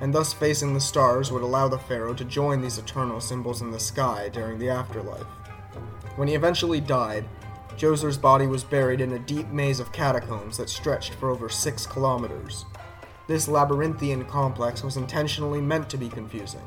and 0.00 0.12
thus 0.12 0.32
facing 0.32 0.74
the 0.74 0.80
stars 0.80 1.30
would 1.30 1.42
allow 1.42 1.68
the 1.68 1.78
pharaoh 1.78 2.14
to 2.14 2.24
join 2.24 2.60
these 2.60 2.78
eternal 2.78 3.20
symbols 3.20 3.62
in 3.62 3.70
the 3.70 3.78
sky 3.78 4.28
during 4.28 4.58
the 4.58 4.68
afterlife. 4.68 5.26
When 6.16 6.26
he 6.26 6.34
eventually 6.34 6.80
died, 6.80 7.28
Djoser's 7.76 8.18
body 8.18 8.48
was 8.48 8.64
buried 8.64 9.00
in 9.00 9.12
a 9.12 9.20
deep 9.20 9.48
maze 9.50 9.78
of 9.78 9.92
catacombs 9.92 10.56
that 10.56 10.68
stretched 10.68 11.14
for 11.14 11.30
over 11.30 11.48
six 11.48 11.86
kilometers. 11.86 12.64
This 13.28 13.46
labyrinthian 13.46 14.24
complex 14.24 14.82
was 14.82 14.96
intentionally 14.96 15.60
meant 15.60 15.88
to 15.90 15.96
be 15.96 16.08
confusing, 16.08 16.62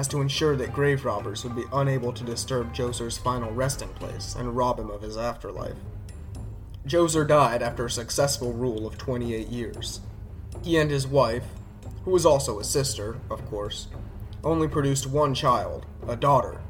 as 0.00 0.08
to 0.08 0.22
ensure 0.22 0.56
that 0.56 0.72
grave 0.72 1.04
robbers 1.04 1.44
would 1.44 1.54
be 1.54 1.66
unable 1.74 2.10
to 2.10 2.24
disturb 2.24 2.72
Djoser's 2.72 3.18
final 3.18 3.52
resting 3.52 3.90
place 3.90 4.34
and 4.34 4.56
rob 4.56 4.80
him 4.80 4.88
of 4.88 5.02
his 5.02 5.18
afterlife. 5.18 5.76
Djoser 6.86 7.28
died 7.28 7.60
after 7.60 7.84
a 7.84 7.90
successful 7.90 8.54
rule 8.54 8.86
of 8.86 8.96
28 8.96 9.48
years. 9.48 10.00
He 10.62 10.78
and 10.78 10.90
his 10.90 11.06
wife, 11.06 11.44
who 12.06 12.12
was 12.12 12.24
also 12.24 12.58
a 12.58 12.64
sister, 12.64 13.18
of 13.28 13.44
course, 13.50 13.88
only 14.42 14.68
produced 14.68 15.06
one 15.06 15.34
child, 15.34 15.84
a 16.08 16.16
daughter. 16.16 16.62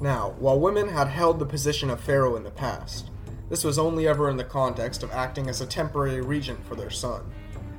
Now, 0.00 0.34
while 0.38 0.58
women 0.58 0.88
had 0.88 1.08
held 1.08 1.40
the 1.40 1.44
position 1.44 1.90
of 1.90 2.00
pharaoh 2.00 2.36
in 2.36 2.44
the 2.44 2.50
past, 2.50 3.10
this 3.50 3.64
was 3.64 3.78
only 3.78 4.08
ever 4.08 4.30
in 4.30 4.38
the 4.38 4.44
context 4.44 5.02
of 5.02 5.12
acting 5.12 5.50
as 5.50 5.60
a 5.60 5.66
temporary 5.66 6.22
regent 6.22 6.64
for 6.64 6.74
their 6.74 6.88
son, 6.88 7.20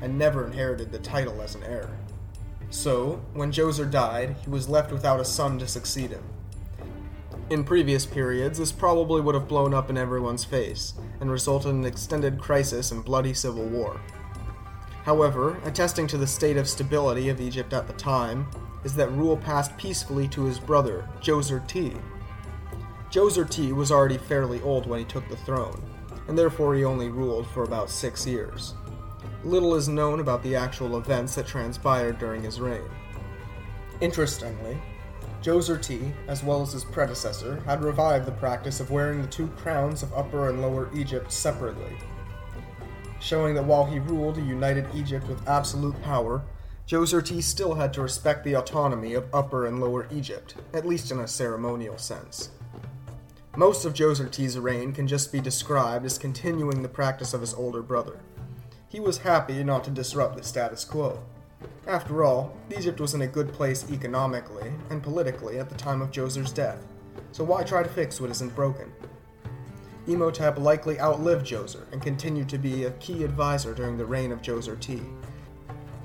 and 0.02 0.20
never 0.20 0.46
inherited 0.46 0.92
the 0.92 1.00
title 1.00 1.42
as 1.42 1.56
an 1.56 1.64
heir. 1.64 1.90
So, 2.72 3.22
when 3.34 3.52
Djoser 3.52 3.90
died, 3.90 4.38
he 4.44 4.50
was 4.50 4.70
left 4.70 4.94
without 4.94 5.20
a 5.20 5.26
son 5.26 5.60
to 5.60 5.68
succeed 5.68 6.12
him. 6.12 6.24
In 7.50 7.66
previous 7.66 8.06
periods, 8.06 8.60
this 8.60 8.72
probably 8.72 9.20
would 9.20 9.36
have 9.36 9.50
blown 9.50 9.74
up 9.74 9.90
in 9.90 9.98
everyone's 9.98 10.46
face 10.46 10.94
and 11.20 11.30
resulted 11.30 11.72
in 11.72 11.80
an 11.80 11.86
extended 11.86 12.40
crisis 12.40 12.92
and 12.92 13.04
bloody 13.04 13.34
civil 13.34 13.66
war. 13.66 14.00
However, 15.04 15.60
attesting 15.66 16.08
to 16.08 16.18
the 16.18 16.26
state 16.26 16.56
of 16.56 16.70
stability 16.70 17.28
of 17.28 17.42
Egypt 17.42 17.74
at 17.74 17.88
the 17.88 17.94
time 17.94 18.48
is 18.86 18.94
that 18.96 19.12
rule 19.12 19.36
passed 19.36 19.76
peacefully 19.76 20.30
to 20.30 20.46
his 20.46 20.58
brother, 20.58 21.10
Djoser 21.20 21.68
T. 21.68 21.94
Djoser 23.12 23.50
T 23.50 23.74
was 23.74 23.92
already 23.92 24.18
fairly 24.18 24.62
old 24.62 24.88
when 24.88 25.00
he 25.00 25.06
took 25.06 25.28
the 25.28 25.36
throne, 25.36 25.84
and 26.30 26.38
therefore 26.38 26.74
he 26.74 26.86
only 26.86 27.10
ruled 27.10 27.48
for 27.48 27.64
about 27.64 27.90
six 27.90 28.26
years. 28.26 28.76
Little 29.44 29.74
is 29.74 29.90
known 29.90 30.20
about 30.20 30.44
the 30.44 30.56
actual 30.56 30.98
events 30.98 31.34
that 31.36 31.48
transpired 31.48 32.20
during 32.20 32.44
his 32.44 32.60
reign. 32.60 32.90
Interestingly, 34.00 34.78
Djoser 35.42 35.82
T, 35.82 36.14
as 36.28 36.44
well 36.44 36.62
as 36.62 36.74
his 36.74 36.84
predecessor, 36.84 37.60
had 37.66 37.84
revived 37.84 38.28
the 38.28 38.34
practice 38.34 38.80
of 38.80 38.92
wearing 38.92 39.22
the 39.22 39.28
two 39.28 39.48
crowns 39.58 40.04
of 40.04 40.14
Upper 40.14 40.50
and 40.50 40.62
Lower 40.62 40.90
Egypt 40.94 41.32
separately, 41.32 41.98
showing 43.20 43.56
that 43.56 43.66
while 43.66 43.86
he 43.86 43.98
ruled 43.98 44.38
a 44.38 44.42
united 44.42 44.86
Egypt 44.94 45.28
with 45.28 45.48
absolute 45.48 46.00
power, 46.04 46.44
Djoser 46.88 47.26
T 47.26 47.42
still 47.42 47.74
had 47.74 47.94
to 47.94 48.02
respect 48.02 48.44
the 48.44 48.54
autonomy 48.54 49.16
of 49.16 49.34
Upper 49.34 49.66
and 49.66 49.82
Lower 49.82 50.08
Egypt, 50.12 50.54
at 50.74 50.86
least 50.86 51.10
in 51.10 51.20
a 51.20 51.28
ceremonial 51.28 51.98
sense. 51.98 52.50
Most 53.56 53.86
of 53.86 53.94
Djoser 53.94 54.30
T's 54.30 54.60
reign 54.60 54.94
can 54.94 55.08
just 55.08 55.32
be 55.32 55.40
described 55.40 56.06
as 56.06 56.20
continuing 56.20 56.84
the 56.84 56.90
practice 56.90 57.34
of 57.34 57.42
his 57.42 57.54
older 57.54 57.82
brother. 57.82 58.20
He 58.92 59.00
was 59.00 59.20
happy 59.20 59.64
not 59.64 59.86
to 59.86 59.90
disrupt 59.90 60.36
the 60.36 60.44
status 60.44 60.84
quo. 60.84 61.24
After 61.88 62.26
all, 62.26 62.58
Egypt 62.78 63.00
was 63.00 63.14
in 63.14 63.22
a 63.22 63.28
good 63.28 63.54
place 63.54 63.90
economically 63.90 64.74
and 64.90 65.02
politically 65.02 65.60
at 65.60 65.70
the 65.70 65.76
time 65.76 66.02
of 66.02 66.12
Djoser's 66.12 66.52
death, 66.52 66.86
so 67.32 67.46
why 67.46 67.64
try 67.64 67.84
to 67.84 67.90
fix 67.90 68.20
what 68.20 68.32
isn't 68.32 68.54
broken? 68.54 68.92
Imhotep 70.08 70.60
likely 70.60 71.00
outlived 71.00 71.48
Djoser 71.48 71.90
and 71.94 72.02
continued 72.02 72.50
to 72.50 72.58
be 72.58 72.84
a 72.84 72.92
key 72.92 73.24
advisor 73.24 73.74
during 73.74 73.98
the 73.98 74.06
reign 74.06 74.30
of 74.34 74.42
Djoser 74.42 74.78
T, 74.78 75.00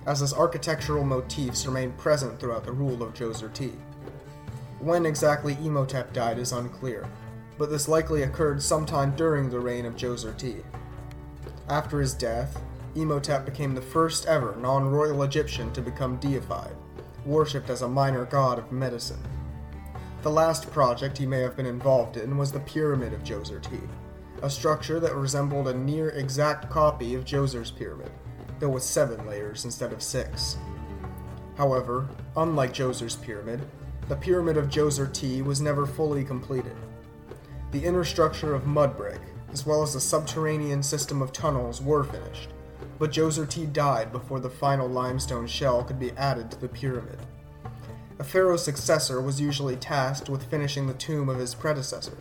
as 0.06 0.20
his 0.20 0.32
architectural 0.32 1.02
motifs 1.02 1.66
remain 1.66 1.90
present 1.94 2.38
throughout 2.38 2.64
the 2.64 2.70
rule 2.70 3.02
of 3.02 3.14
Djoser 3.14 3.52
T. 3.52 3.72
When 4.78 5.06
exactly 5.06 5.58
Imhotep 5.60 6.12
died 6.12 6.38
is 6.38 6.52
unclear, 6.52 7.08
but 7.58 7.68
this 7.68 7.88
likely 7.88 8.22
occurred 8.22 8.62
sometime 8.62 9.16
during 9.16 9.50
the 9.50 9.58
reign 9.58 9.86
of 9.86 9.96
Djoser 9.96 10.38
T. 10.38 10.58
After 11.68 12.00
his 12.00 12.14
death, 12.14 12.60
Imhotep 12.96 13.44
became 13.44 13.74
the 13.74 13.82
first 13.82 14.26
ever 14.26 14.56
non 14.56 14.90
royal 14.90 15.22
Egyptian 15.22 15.72
to 15.72 15.82
become 15.82 16.16
deified, 16.16 16.74
worshipped 17.26 17.68
as 17.68 17.82
a 17.82 17.88
minor 17.88 18.24
god 18.24 18.58
of 18.58 18.72
medicine. 18.72 19.22
The 20.22 20.30
last 20.30 20.70
project 20.70 21.18
he 21.18 21.26
may 21.26 21.40
have 21.40 21.56
been 21.56 21.66
involved 21.66 22.16
in 22.16 22.38
was 22.38 22.50
the 22.50 22.60
Pyramid 22.60 23.12
of 23.12 23.22
Djoser 23.22 23.62
T, 23.62 23.78
a 24.42 24.50
structure 24.50 24.98
that 24.98 25.14
resembled 25.14 25.68
a 25.68 25.74
near 25.74 26.08
exact 26.10 26.70
copy 26.70 27.14
of 27.14 27.24
Djoser's 27.24 27.70
pyramid, 27.70 28.10
though 28.58 28.70
with 28.70 28.82
seven 28.82 29.26
layers 29.26 29.64
instead 29.64 29.92
of 29.92 30.02
six. 30.02 30.56
However, 31.56 32.08
unlike 32.36 32.72
Djoser's 32.72 33.16
pyramid, 33.16 33.60
the 34.08 34.16
Pyramid 34.16 34.56
of 34.56 34.68
Djoser 34.68 35.12
T 35.12 35.42
was 35.42 35.60
never 35.60 35.86
fully 35.86 36.24
completed. 36.24 36.76
The 37.72 37.84
inner 37.84 38.04
structure 38.04 38.54
of 38.54 38.66
mud 38.66 38.96
brick, 38.96 39.20
as 39.52 39.66
well 39.66 39.82
as 39.82 39.94
the 39.94 40.00
subterranean 40.00 40.82
system 40.82 41.20
of 41.20 41.32
tunnels, 41.32 41.82
were 41.82 42.04
finished, 42.04 42.50
but 42.98 43.10
Djoser 43.10 43.48
T 43.48 43.66
died 43.66 44.12
before 44.12 44.40
the 44.40 44.50
final 44.50 44.88
limestone 44.88 45.46
shell 45.46 45.84
could 45.84 45.98
be 45.98 46.12
added 46.12 46.50
to 46.50 46.60
the 46.60 46.68
pyramid. 46.68 47.18
A 48.18 48.24
pharaoh's 48.24 48.64
successor 48.64 49.20
was 49.20 49.40
usually 49.40 49.76
tasked 49.76 50.30
with 50.30 50.50
finishing 50.50 50.86
the 50.86 50.94
tomb 50.94 51.28
of 51.28 51.38
his 51.38 51.54
predecessor, 51.54 52.16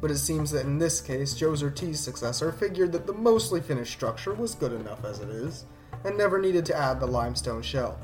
but 0.00 0.10
it 0.10 0.18
seems 0.18 0.50
that 0.50 0.64
in 0.64 0.78
this 0.78 1.00
case, 1.00 1.34
Djoser 1.34 1.74
T's 1.74 2.00
successor 2.00 2.52
figured 2.52 2.92
that 2.92 3.06
the 3.06 3.12
mostly 3.12 3.60
finished 3.60 3.92
structure 3.92 4.34
was 4.34 4.54
good 4.54 4.72
enough 4.72 5.04
as 5.04 5.20
it 5.20 5.28
is, 5.28 5.64
and 6.04 6.16
never 6.16 6.40
needed 6.40 6.64
to 6.66 6.76
add 6.76 7.00
the 7.00 7.06
limestone 7.06 7.62
shell. 7.62 7.98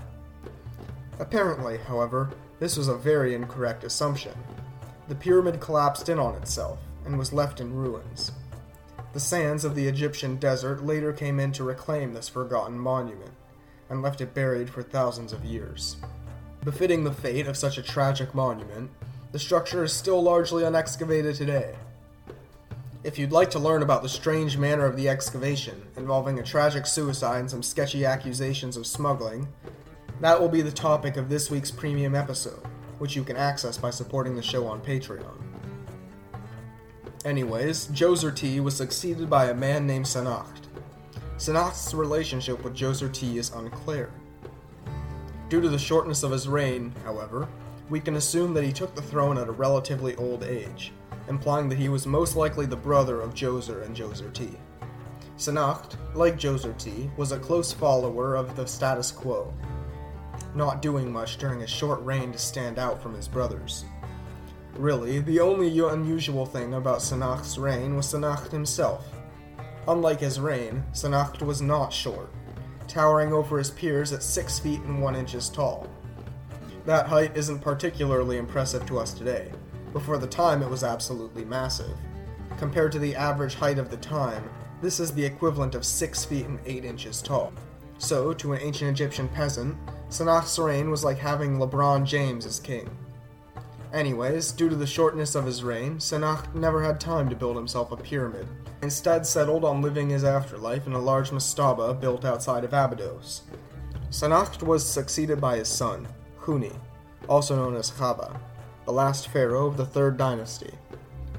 Apparently, 1.19 1.79
however, 1.79 2.31
this 2.59 2.77
was 2.77 2.89
a 2.89 2.97
very 2.97 3.35
incorrect 3.35 3.85
assumption. 3.85 4.33
The 5.09 5.15
pyramid 5.15 5.61
collapsed 5.61 6.09
in 6.09 6.19
on 6.19 6.35
itself 6.35 6.79
and 7.05 7.19
was 7.19 7.33
left 7.33 7.61
in 7.61 7.75
ruins. 7.75 8.33
The 9.13 9.21
sands 9.21 9.65
of 9.67 9.75
the 9.75 9.87
Egyptian 9.89 10.37
desert 10.37 10.85
later 10.85 11.13
came 11.13 11.39
in 11.39 11.53
to 11.53 11.65
reclaim 11.65 12.15
this 12.15 12.31
forgotten 12.31 12.79
monument, 12.79 13.33
and 13.91 14.01
left 14.01 14.23
it 14.23 14.33
buried 14.33 14.71
for 14.71 14.83
thousands 14.83 15.35
of 15.35 15.45
years. 15.45 15.97
Befitting 16.65 17.05
the 17.05 17.13
fate 17.13 17.47
of 17.47 17.57
such 17.57 17.77
a 17.77 17.83
tragic 17.83 18.35
monument, 18.35 18.91
the 19.33 19.39
structure 19.39 19.85
is 19.85 19.93
still 19.93 20.23
largely 20.23 20.63
unexcavated 20.63 21.37
today. 21.37 21.75
If 23.05 23.19
you'd 23.19 23.33
like 23.33 23.51
to 23.51 23.59
learn 23.59 23.83
about 23.83 24.03
the 24.03 24.09
strange 24.09 24.57
manner 24.57 24.87
of 24.87 24.97
the 24.97 25.11
excavation, 25.11 25.83
involving 25.97 26.39
a 26.39 26.43
tragic 26.43 26.87
suicide 26.87 27.41
and 27.41 27.51
some 27.51 27.63
sketchy 27.63 28.07
accusations 28.07 28.79
of 28.79 28.87
smuggling, 28.87 29.49
that 30.21 30.41
will 30.41 30.49
be 30.49 30.63
the 30.63 30.73
topic 30.73 31.19
of 31.19 31.29
this 31.29 31.51
week's 31.51 31.71
premium 31.71 32.15
episode, 32.15 32.65
which 32.99 33.15
you 33.15 33.25
can 33.25 33.37
access 33.37 33.77
by 33.77 33.91
supporting 33.91 34.37
the 34.37 34.43
show 34.43 34.67
on 34.69 34.81
Patreon. 34.81 35.42
Anyways, 37.25 37.87
Djoser 37.89 38.35
T 38.35 38.59
was 38.59 38.77
succeeded 38.77 39.31
by 39.31 39.47
a 39.47 39.55
man 39.55 39.87
named 39.87 40.09
Sanacht. 40.09 40.67
Sanacht's 41.37 41.95
relationship 41.95 42.65
with 42.65 42.75
Djoser 42.75 43.13
T 43.13 43.39
is 43.39 43.53
unclear. 43.53 44.11
Due 45.49 45.61
to 45.61 45.69
the 45.69 45.79
shortness 45.79 46.25
of 46.25 46.33
his 46.33 46.49
reign, 46.49 46.93
however, 47.05 47.47
we 47.91 48.01
can 48.01 48.17
assume 48.17 48.55
that 48.55 48.65
he 48.65 48.73
took 48.73 48.97
the 48.97 49.03
throne 49.03 49.39
at 49.39 49.49
a 49.49 49.53
relatively 49.53 50.17
old 50.17 50.43
age, 50.43 50.93
implying 51.29 51.69
that 51.69 51.79
he 51.79 51.89
was 51.89 52.09
most 52.09 52.35
likely 52.35 52.67
the 52.67 52.75
brother 52.75 53.21
of 53.21 53.35
Djoser 53.35 53.85
and 53.85 53.97
Djoser 53.97 54.33
T. 54.33 54.51
Sanacht, 55.37 55.97
like 56.15 56.37
Djoser 56.37 56.77
T, 56.77 57.09
was 57.17 57.31
a 57.31 57.39
close 57.39 57.73
follower 57.73 58.35
of 58.35 58.57
the 58.57 58.67
status 58.67 59.13
quo, 59.13 59.55
not 60.57 60.83
doing 60.83 61.13
much 61.13 61.37
during 61.37 61.61
his 61.61 61.71
short 61.71 62.01
reign 62.03 62.33
to 62.33 62.39
stand 62.39 62.81
out 62.81 63.01
from 63.01 63.15
his 63.15 63.29
brothers. 63.29 63.85
Really, 64.77 65.19
the 65.21 65.41
only 65.41 65.79
unusual 65.79 66.47
thing 66.47 66.75
about 66.75 67.03
Sanacht's 67.03 67.59
reign 67.59 67.95
was 67.95 68.09
Sanacht 68.09 68.51
himself. 68.51 69.07
Unlike 69.87 70.21
his 70.21 70.41
reign, 70.41 70.83
Sanacht 70.93 71.43
was 71.43 71.61
not 71.61 71.93
short, 71.93 72.31
towering 72.89 73.33
over 73.33 73.59
his 73.59 73.71
peers 73.71 74.13
at 74.13 74.23
6 74.23 74.59
feet 74.61 74.81
and 74.81 75.03
1 75.03 75.15
inches 75.15 75.49
tall. 75.49 75.89
That 76.87 77.07
height 77.07 77.37
isn't 77.37 77.61
particularly 77.61 78.39
impressive 78.39 78.87
to 78.87 78.99
us 78.99 79.13
today, 79.13 79.53
but 79.93 80.03
for 80.03 80.19
the 80.19 80.27
time 80.27 80.63
it 80.63 80.71
was 80.71 80.85
absolutely 80.85 81.45
massive. 81.45 81.97
Compared 82.59 82.93
to 82.93 82.99
the 82.99 83.15
average 83.15 83.55
height 83.55 83.79
of 83.79 83.91
the 83.91 83.97
time, 83.99 84.49
this 84.81 85.01
is 85.01 85.13
the 85.13 85.25
equivalent 85.25 85.75
of 85.75 85.85
6 85.85 86.25
feet 86.25 86.47
and 86.47 86.59
8 86.65 86.85
inches 86.85 87.21
tall. 87.21 87.53
So, 87.99 88.33
to 88.35 88.53
an 88.53 88.61
ancient 88.63 88.91
Egyptian 88.91 89.29
peasant, 89.29 89.77
Sanacht's 90.09 90.59
reign 90.59 90.91
was 90.91 91.05
like 91.05 91.19
having 91.19 91.59
LeBron 91.59 92.05
James 92.05 92.47
as 92.47 92.59
king. 92.59 92.89
Anyways, 93.93 94.53
due 94.53 94.71
to 94.71 94.77
the 94.77 94.87
shortness 94.87 95.35
of 95.35 95.45
his 95.45 95.63
reign, 95.63 96.01
Sanacht 96.01 96.55
never 96.55 96.83
had 96.83 96.99
time 96.99 97.29
to 97.29 97.37
build 97.37 97.57
himself 97.57 97.93
a 97.93 97.97
pyramid, 97.97 98.49
instead 98.81 99.27
settled 99.27 99.67
on 99.67 99.83
living 99.83 100.09
his 100.09 100.25
afterlife 100.25 100.87
in 100.87 100.95
a 100.95 100.99
large 100.99 101.31
mastaba 101.31 101.93
built 102.01 102.25
outside 102.25 102.65
of 102.65 102.73
Abydos. 102.73 103.43
Sanacht 104.09 104.63
was 104.63 104.87
succeeded 104.87 105.43
by 105.43 105.59
his 105.59 105.69
son, 105.69 106.09
Huni, 106.41 106.75
also 107.29 107.55
known 107.55 107.77
as 107.77 107.91
Khaba, 107.91 108.41
the 108.87 108.93
last 108.93 109.29
pharaoh 109.29 109.67
of 109.67 109.77
the 109.77 109.85
third 109.85 110.17
dynasty. 110.17 110.73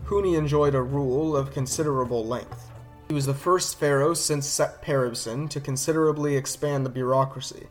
Huni 0.06 0.38
enjoyed 0.38 0.76
a 0.76 0.82
rule 0.82 1.36
of 1.36 1.54
considerable 1.54 2.24
length. 2.24 2.70
He 3.08 3.16
was 3.16 3.26
the 3.26 3.34
first 3.34 3.80
pharaoh 3.80 4.14
since 4.14 4.46
Set 4.46 4.80
to 4.84 5.60
considerably 5.60 6.36
expand 6.36 6.86
the 6.86 6.92
bureaucracy, 6.92 7.66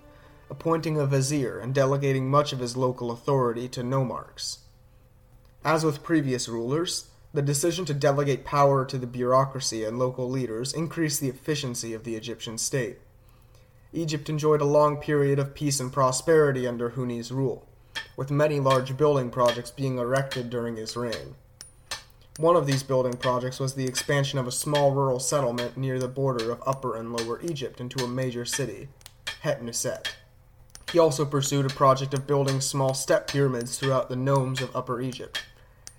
appointing 0.51 0.99
a 0.99 1.07
vizier 1.07 1.61
and 1.61 1.73
delegating 1.73 2.29
much 2.29 2.53
of 2.53 2.59
his 2.59 2.77
local 2.77 3.13
authority 3.13 3.69
to 3.69 3.83
nomarchs. 3.83 4.59
As 5.65 5.85
with 5.85 6.03
previous 6.03 6.49
rulers, 6.49 7.09
the 7.33 7.41
decision 7.41 7.85
to 7.85 7.95
delegate 7.95 8.45
power 8.45 8.85
to 8.85 8.99
the 8.99 9.07
bureaucracy 9.07 9.85
and 9.85 9.99
local 9.99 10.29
leaders 10.29 10.73
increased 10.73 11.21
the 11.21 11.29
efficiency 11.29 11.95
of 11.95 12.03
the 12.03 12.17
Egyptian 12.17 12.59
state. 12.59 12.99
Egypt 13.93 14.29
enjoyed 14.29 14.61
a 14.61 14.67
long 14.67 14.97
period 14.97 15.39
of 15.39 15.55
peace 15.55 15.79
and 15.79 15.93
prosperity 15.93 16.67
under 16.67 16.91
Huni's 16.91 17.31
rule, 17.31 17.69
with 18.17 18.31
many 18.31 18.59
large 18.59 18.97
building 18.97 19.31
projects 19.31 19.71
being 19.71 19.99
erected 19.99 20.51
during 20.51 20.77
his 20.77 20.97
reign. 20.97 21.37
One 22.39 22.57
of 22.57 22.67
these 22.67 22.83
building 22.83 23.13
projects 23.13 23.61
was 23.61 23.75
the 23.75 23.87
expansion 23.87 24.39
of 24.39 24.49
a 24.49 24.53
small 24.53 24.91
rural 24.91 25.21
settlement 25.21 25.77
near 25.77 25.99
the 25.99 26.09
border 26.09 26.51
of 26.51 26.63
Upper 26.67 26.97
and 26.97 27.13
Lower 27.13 27.41
Egypt 27.43 27.81
into 27.81 28.03
a 28.03 28.09
major 28.09 28.45
city, 28.45 28.89
Het 29.43 29.63
Neset. 29.63 30.09
He 30.91 30.99
also 30.99 31.25
pursued 31.25 31.67
a 31.67 31.75
project 31.75 32.15
of 32.15 32.27
building 32.27 32.61
small 32.61 32.95
step 32.95 33.29
pyramids 33.29 33.79
throughout 33.79 34.09
the 34.09 34.17
nomes 34.17 34.61
of 34.61 34.75
Upper 34.75 35.01
Egypt. 35.01 35.43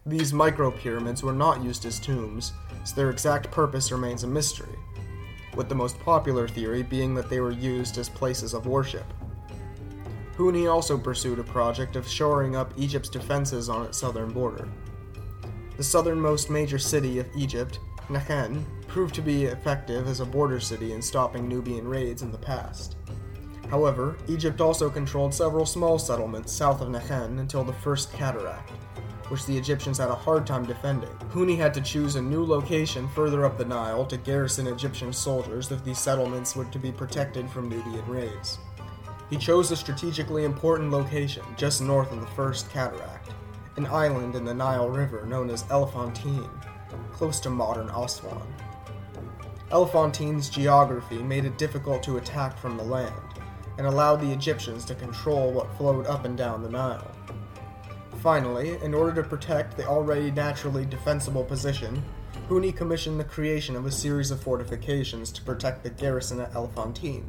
These 0.05 0.33
micro-pyramids 0.33 1.23
were 1.23 1.31
not 1.31 1.63
used 1.63 1.85
as 1.85 1.97
tombs, 1.97 2.51
so 2.83 2.93
their 2.93 3.09
exact 3.09 3.49
purpose 3.51 3.89
remains 3.89 4.25
a 4.25 4.27
mystery, 4.27 4.77
with 5.55 5.69
the 5.69 5.75
most 5.75 5.97
popular 6.01 6.45
theory 6.45 6.83
being 6.83 7.15
that 7.15 7.29
they 7.29 7.39
were 7.39 7.51
used 7.51 7.97
as 7.97 8.09
places 8.09 8.53
of 8.53 8.67
worship. 8.67 9.05
Huni 10.35 10.69
also 10.69 10.97
pursued 10.97 11.39
a 11.39 11.43
project 11.43 11.95
of 11.95 12.05
shoring 12.05 12.53
up 12.53 12.73
Egypt's 12.75 13.07
defenses 13.07 13.69
on 13.69 13.85
its 13.85 13.97
southern 13.97 14.33
border. 14.33 14.67
The 15.77 15.83
southernmost 15.83 16.49
major 16.49 16.79
city 16.79 17.19
of 17.19 17.29
Egypt, 17.33 17.79
Nekhen, 18.09 18.61
proved 18.87 19.15
to 19.15 19.21
be 19.21 19.45
effective 19.45 20.07
as 20.07 20.19
a 20.19 20.25
border 20.25 20.59
city 20.59 20.91
in 20.91 21.01
stopping 21.01 21.47
Nubian 21.47 21.87
raids 21.87 22.23
in 22.23 22.31
the 22.31 22.37
past. 22.37 22.97
However, 23.69 24.17
Egypt 24.27 24.59
also 24.59 24.89
controlled 24.89 25.33
several 25.33 25.65
small 25.65 25.97
settlements 25.97 26.51
south 26.51 26.81
of 26.81 26.89
Nekhen 26.89 27.39
until 27.39 27.63
the 27.63 27.73
First 27.73 28.11
Cataract, 28.11 28.71
which 29.33 29.47
the 29.47 29.57
Egyptians 29.57 29.97
had 29.97 30.09
a 30.09 30.15
hard 30.15 30.45
time 30.45 30.63
defending. 30.63 31.09
Huni 31.31 31.57
had 31.57 31.73
to 31.73 31.81
choose 31.81 32.15
a 32.15 32.21
new 32.21 32.45
location 32.45 33.07
further 33.15 33.45
up 33.45 33.57
the 33.57 33.65
Nile 33.65 34.05
to 34.05 34.15
garrison 34.15 34.67
Egyptian 34.67 35.11
soldiers 35.11 35.71
if 35.71 35.83
these 35.83 35.97
settlements 35.97 36.55
were 36.55 36.65
to 36.65 36.77
be 36.77 36.91
protected 36.91 37.49
from 37.49 37.67
Nubian 37.67 38.05
raids. 38.05 38.59
He 39.31 39.37
chose 39.37 39.71
a 39.71 39.75
strategically 39.75 40.45
important 40.45 40.91
location 40.91 41.43
just 41.57 41.81
north 41.81 42.11
of 42.11 42.19
the 42.19 42.27
First 42.27 42.69
Cataract, 42.69 43.31
an 43.75 43.87
island 43.87 44.35
in 44.35 44.45
the 44.45 44.53
Nile 44.53 44.87
River 44.87 45.25
known 45.25 45.49
as 45.49 45.65
Elephantine, 45.71 46.51
close 47.11 47.39
to 47.39 47.49
modern 47.49 47.89
Aswan. 47.89 48.53
Elephantine's 49.71 50.47
geography 50.47 51.23
made 51.23 51.45
it 51.45 51.57
difficult 51.57 52.03
to 52.03 52.17
attack 52.17 52.55
from 52.55 52.77
the 52.77 52.83
land, 52.83 53.15
and 53.79 53.87
allowed 53.87 54.17
the 54.17 54.31
Egyptians 54.31 54.85
to 54.85 54.93
control 54.93 55.51
what 55.51 55.75
flowed 55.75 56.05
up 56.05 56.23
and 56.23 56.37
down 56.37 56.61
the 56.61 56.69
Nile. 56.69 57.12
Finally, 58.23 58.77
in 58.81 58.93
order 58.93 59.21
to 59.21 59.27
protect 59.27 59.75
the 59.75 59.85
already 59.85 60.31
naturally 60.31 60.85
defensible 60.85 61.43
position, 61.43 62.01
Huni 62.47 62.73
commissioned 62.73 63.19
the 63.19 63.25
creation 63.25 63.75
of 63.75 63.85
a 63.85 63.91
series 63.91 64.31
of 64.31 64.41
fortifications 64.41 65.29
to 65.29 65.41
protect 65.41 65.83
the 65.83 65.89
garrison 65.89 66.39
at 66.39 66.55
Elephantine. 66.55 67.25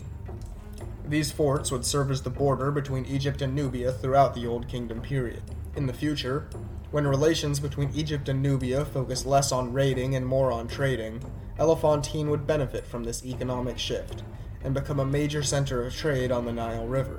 These 1.04 1.32
forts 1.32 1.72
would 1.72 1.84
serve 1.84 2.12
as 2.12 2.22
the 2.22 2.30
border 2.30 2.70
between 2.70 3.06
Egypt 3.06 3.42
and 3.42 3.56
Nubia 3.56 3.90
throughout 3.90 4.36
the 4.36 4.46
Old 4.46 4.68
Kingdom 4.68 5.00
period. 5.00 5.42
In 5.74 5.86
the 5.86 5.92
future, 5.92 6.48
when 6.92 7.08
relations 7.08 7.58
between 7.58 7.90
Egypt 7.92 8.28
and 8.28 8.40
Nubia 8.40 8.84
focus 8.84 9.26
less 9.26 9.50
on 9.50 9.72
raiding 9.72 10.14
and 10.14 10.24
more 10.24 10.52
on 10.52 10.68
trading, 10.68 11.20
Elephantine 11.58 12.30
would 12.30 12.46
benefit 12.46 12.86
from 12.86 13.02
this 13.02 13.24
economic 13.24 13.80
shift 13.80 14.22
and 14.62 14.72
become 14.72 15.00
a 15.00 15.04
major 15.04 15.42
center 15.42 15.84
of 15.84 15.92
trade 15.92 16.30
on 16.30 16.44
the 16.44 16.52
Nile 16.52 16.86
River. 16.86 17.18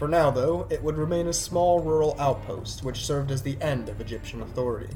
For 0.00 0.08
now, 0.08 0.30
though, 0.30 0.66
it 0.70 0.82
would 0.82 0.96
remain 0.96 1.26
a 1.26 1.32
small 1.34 1.78
rural 1.80 2.16
outpost 2.18 2.82
which 2.82 3.04
served 3.04 3.30
as 3.30 3.42
the 3.42 3.60
end 3.60 3.90
of 3.90 4.00
Egyptian 4.00 4.40
authority. 4.40 4.94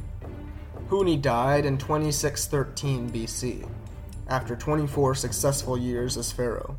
Huni 0.88 1.20
died 1.20 1.66
in 1.66 1.76
2613 1.76 3.10
BC, 3.10 3.68
after 4.28 4.56
24 4.56 5.14
successful 5.14 5.76
years 5.76 6.16
as 6.16 6.32
pharaoh. 6.32 6.78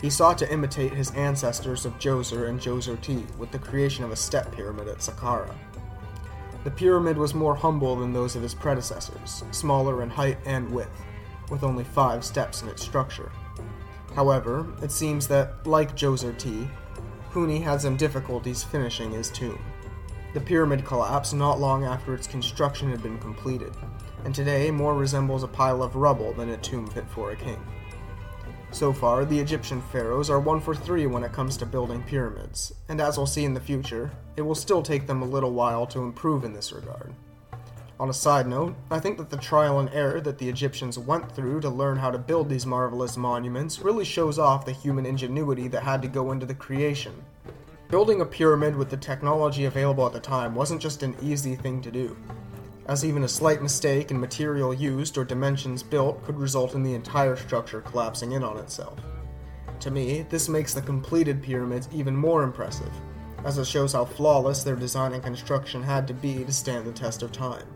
He 0.00 0.08
sought 0.08 0.38
to 0.38 0.50
imitate 0.50 0.94
his 0.94 1.10
ancestors 1.10 1.84
of 1.84 1.98
Djoser 1.98 2.48
and 2.48 2.58
Djoser-T 2.58 3.26
with 3.36 3.50
the 3.50 3.58
creation 3.58 4.02
of 4.02 4.12
a 4.12 4.16
step 4.16 4.50
pyramid 4.52 4.88
at 4.88 5.00
Saqqara. 5.00 5.54
The 6.64 6.70
pyramid 6.70 7.18
was 7.18 7.34
more 7.34 7.54
humble 7.54 7.96
than 7.96 8.14
those 8.14 8.34
of 8.34 8.40
his 8.40 8.54
predecessors, 8.54 9.44
smaller 9.50 10.02
in 10.02 10.08
height 10.08 10.38
and 10.46 10.70
width, 10.70 11.02
with 11.50 11.64
only 11.64 11.84
five 11.84 12.24
steps 12.24 12.62
in 12.62 12.68
its 12.68 12.82
structure. 12.82 13.30
However, 14.14 14.66
it 14.82 14.90
seems 14.90 15.28
that, 15.28 15.66
like 15.66 15.94
Djoser-T, 15.94 16.66
Huni 17.32 17.62
had 17.62 17.80
some 17.80 17.96
difficulties 17.96 18.62
finishing 18.62 19.10
his 19.10 19.30
tomb. 19.30 19.58
The 20.34 20.40
pyramid 20.40 20.84
collapsed 20.84 21.34
not 21.34 21.60
long 21.60 21.84
after 21.84 22.14
its 22.14 22.26
construction 22.26 22.90
had 22.90 23.02
been 23.02 23.18
completed, 23.18 23.72
and 24.24 24.34
today 24.34 24.70
more 24.70 24.94
resembles 24.94 25.42
a 25.42 25.48
pile 25.48 25.82
of 25.82 25.96
rubble 25.96 26.34
than 26.34 26.50
a 26.50 26.56
tomb 26.58 26.86
fit 26.86 27.08
for 27.08 27.30
a 27.30 27.36
king. 27.36 27.60
So 28.70 28.92
far, 28.92 29.24
the 29.24 29.38
Egyptian 29.38 29.80
pharaohs 29.80 30.30
are 30.30 30.40
one 30.40 30.60
for 30.60 30.74
three 30.74 31.06
when 31.06 31.24
it 31.24 31.32
comes 31.32 31.56
to 31.58 31.66
building 31.66 32.02
pyramids, 32.02 32.72
and 32.88 33.00
as 33.00 33.16
we'll 33.16 33.26
see 33.26 33.44
in 33.44 33.54
the 33.54 33.60
future, 33.60 34.10
it 34.36 34.42
will 34.42 34.54
still 34.54 34.82
take 34.82 35.06
them 35.06 35.22
a 35.22 35.26
little 35.26 35.52
while 35.52 35.86
to 35.86 36.00
improve 36.00 36.44
in 36.44 36.52
this 36.52 36.72
regard. 36.72 37.12
On 38.00 38.08
a 38.08 38.12
side 38.12 38.46
note, 38.46 38.74
I 38.90 38.98
think 38.98 39.18
that 39.18 39.30
the 39.30 39.36
trial 39.36 39.78
and 39.78 39.88
error 39.90 40.20
that 40.22 40.38
the 40.38 40.48
Egyptians 40.48 40.98
went 40.98 41.30
through 41.30 41.60
to 41.60 41.68
learn 41.68 41.98
how 41.98 42.10
to 42.10 42.18
build 42.18 42.48
these 42.48 42.66
marvelous 42.66 43.16
monuments 43.16 43.78
really 43.80 44.04
shows 44.04 44.38
off 44.38 44.64
the 44.64 44.72
human 44.72 45.06
ingenuity 45.06 45.68
that 45.68 45.82
had 45.82 46.02
to 46.02 46.08
go 46.08 46.32
into 46.32 46.46
the 46.46 46.54
creation. 46.54 47.12
Building 47.88 48.22
a 48.22 48.26
pyramid 48.26 48.74
with 48.74 48.88
the 48.88 48.96
technology 48.96 49.66
available 49.66 50.06
at 50.06 50.12
the 50.12 50.20
time 50.20 50.54
wasn't 50.54 50.80
just 50.80 51.02
an 51.02 51.14
easy 51.22 51.54
thing 51.54 51.82
to 51.82 51.90
do, 51.90 52.16
as 52.86 53.04
even 53.04 53.24
a 53.24 53.28
slight 53.28 53.62
mistake 53.62 54.10
in 54.10 54.18
material 54.18 54.72
used 54.72 55.18
or 55.18 55.24
dimensions 55.24 55.82
built 55.82 56.24
could 56.24 56.38
result 56.38 56.74
in 56.74 56.82
the 56.82 56.94
entire 56.94 57.36
structure 57.36 57.82
collapsing 57.82 58.32
in 58.32 58.42
on 58.42 58.56
itself. 58.56 58.98
To 59.80 59.90
me, 59.90 60.22
this 60.30 60.48
makes 60.48 60.72
the 60.72 60.80
completed 60.80 61.42
pyramids 61.42 61.88
even 61.92 62.16
more 62.16 62.42
impressive, 62.42 62.92
as 63.44 63.58
it 63.58 63.66
shows 63.66 63.92
how 63.92 64.04
flawless 64.04 64.62
their 64.62 64.76
design 64.76 65.12
and 65.12 65.22
construction 65.22 65.82
had 65.82 66.06
to 66.08 66.14
be 66.14 66.44
to 66.44 66.52
stand 66.52 66.86
the 66.86 66.92
test 66.92 67.22
of 67.22 67.32
time. 67.32 67.66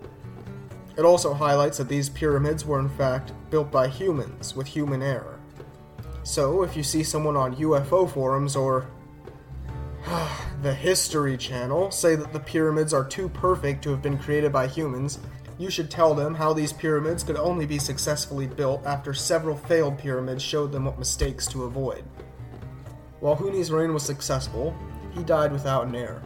It 0.97 1.05
also 1.05 1.35
highlights 1.35 1.79
that 1.79 1.89
these 1.89 2.09
pyramids 2.09 2.65
were 2.65 2.81
in 2.81 2.89
fact 2.89 3.33
built 3.51 3.71
by 3.71 3.89
humans 3.89 4.57
with 4.57 4.67
human 4.67 5.03
error. 5.03 5.39
So, 6.23 6.63
if 6.63 6.77
you 6.77 6.83
see 6.83 7.05
someone 7.05 7.37
on 7.37 7.57
UFO 7.57 8.11
forums 8.11 8.57
or 8.57 8.87
the 10.63 10.75
History 10.75 11.37
Channel 11.37 11.91
say 11.91 12.17
that 12.17 12.33
the 12.33 12.41
pyramids 12.41 12.95
are 12.95 13.05
too 13.05 13.29
perfect 13.29 13.83
to 13.85 13.91
have 13.91 14.03
been 14.03 14.19
created 14.19 14.53
by 14.53 14.67
humans, 14.67 15.19
you 15.59 15.71
should 15.71 15.91
tell 15.91 16.15
them 16.15 16.35
how 16.35 16.53
these 16.53 16.73
pyramids 16.73 17.23
could 17.23 17.37
only 17.37 17.67
be 17.67 17.79
successfully 17.79 18.47
built 18.47 18.85
after 18.85 19.15
several 19.15 19.57
failed 19.57 19.99
pyramids 19.99 20.43
showed 20.43 20.73
them 20.73 20.85
what 20.85 20.99
mistakes 20.99 21.47
to 21.47 21.65
avoid. 21.65 22.05
While 23.21 23.37
Huni's 23.37 23.71
reign 23.71 23.95
was 23.95 24.03
successful, 24.03 24.77
he 25.17 25.25
died 25.25 25.51
without 25.51 25.87
an 25.87 25.95
heir, 25.95 26.21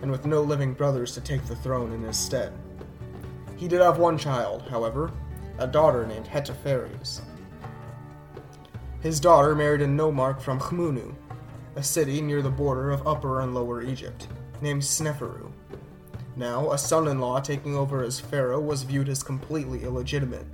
and 0.00 0.10
with 0.10 0.24
no 0.24 0.40
living 0.40 0.72
brothers 0.72 1.12
to 1.12 1.20
take 1.20 1.44
the 1.46 1.56
throne 1.56 1.92
in 1.92 2.02
his 2.02 2.16
stead. 2.16 2.52
He 3.56 3.66
did 3.66 3.80
have 3.80 3.98
one 3.98 4.16
child, 4.16 4.62
however, 4.70 5.10
a 5.58 5.66
daughter 5.66 6.06
named 6.06 6.28
Hetepheres. 6.28 7.22
His 9.00 9.18
daughter 9.18 9.56
married 9.56 9.82
a 9.82 9.86
nomarch 9.86 10.40
from 10.40 10.60
Khmunu, 10.60 11.14
a 11.74 11.82
city 11.82 12.20
near 12.20 12.42
the 12.42 12.50
border 12.50 12.90
of 12.90 13.06
Upper 13.06 13.40
and 13.40 13.54
Lower 13.54 13.82
Egypt, 13.82 14.28
named 14.60 14.82
Sneferu. 14.82 15.50
Now, 16.36 16.70
a 16.70 16.78
son 16.78 17.08
in 17.08 17.18
law 17.18 17.40
taking 17.40 17.74
over 17.74 18.04
as 18.04 18.20
pharaoh 18.20 18.60
was 18.60 18.84
viewed 18.84 19.08
as 19.08 19.24
completely 19.24 19.82
illegitimate, 19.82 20.46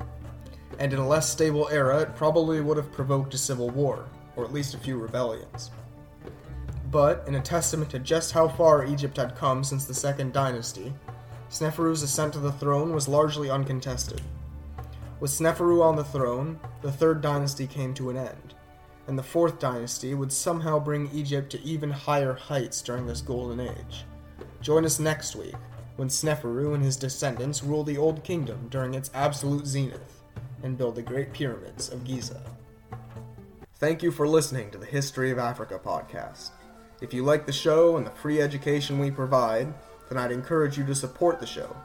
and 0.79 0.92
in 0.92 0.99
a 0.99 1.07
less 1.07 1.31
stable 1.31 1.68
era, 1.70 2.01
it 2.01 2.16
probably 2.16 2.62
would 2.62 2.79
have 2.79 2.92
provoked 2.92 3.35
a 3.35 3.38
civil 3.38 3.68
war, 3.68 4.07
or 4.37 4.44
at 4.44 4.53
least 4.53 4.73
a 4.73 4.79
few 4.79 4.99
rebellions. 4.99 5.70
But, 6.94 7.24
in 7.26 7.35
a 7.35 7.40
testament 7.40 7.90
to 7.90 7.98
just 7.98 8.30
how 8.30 8.46
far 8.46 8.85
Egypt 8.85 9.16
had 9.16 9.35
come 9.35 9.64
since 9.64 9.85
the 9.85 9.92
Second 9.92 10.33
Dynasty, 10.33 10.94
Sneferu's 11.50 12.04
ascent 12.04 12.35
to 12.35 12.38
the 12.38 12.52
throne 12.52 12.94
was 12.94 13.09
largely 13.09 13.50
uncontested. 13.50 14.20
With 15.18 15.33
Sneferu 15.33 15.83
on 15.83 15.96
the 15.96 16.04
throne, 16.04 16.61
the 16.83 16.92
Third 16.92 17.20
Dynasty 17.20 17.66
came 17.66 17.94
to 17.94 18.11
an 18.11 18.16
end, 18.16 18.54
and 19.09 19.18
the 19.18 19.24
Fourth 19.24 19.59
Dynasty 19.59 20.14
would 20.14 20.33
somehow 20.33 20.78
bring 20.78 21.11
Egypt 21.12 21.50
to 21.50 21.62
even 21.64 21.90
higher 21.90 22.35
heights 22.35 22.80
during 22.80 23.07
this 23.09 23.22
golden 23.22 23.59
age. 23.59 24.04
Join 24.61 24.85
us 24.85 25.00
next 25.00 25.35
week 25.35 25.57
when 25.96 26.07
Sneferu 26.07 26.76
and 26.76 26.85
his 26.85 26.96
descendants 26.96 27.64
rule 27.64 27.83
the 27.83 27.98
Old 27.98 28.22
Kingdom 28.22 28.68
during 28.70 28.94
its 28.94 29.11
absolute 29.14 29.66
zenith 29.66 30.22
and 30.62 30.78
build 30.78 30.94
the 30.94 31.02
Great 31.02 31.33
Pyramids 31.33 31.88
of 31.88 32.04
Giza. 32.04 32.40
Thank 33.78 34.04
you 34.04 34.12
for 34.12 34.28
listening 34.28 34.70
to 34.70 34.78
the 34.78 34.87
History 34.87 35.33
of 35.33 35.38
Africa 35.38 35.80
podcast. 35.85 36.52
If 37.04 37.12
you 37.12 37.22
like 37.22 37.44
the 37.44 37.52
show 37.52 37.98
and 37.98 38.06
the 38.06 38.10
free 38.10 38.40
education 38.40 38.98
we 38.98 39.10
provide, 39.10 39.74
then 40.08 40.16
I'd 40.16 40.32
encourage 40.32 40.78
you 40.78 40.86
to 40.86 40.94
support 40.94 41.38
the 41.38 41.44
show. 41.44 41.76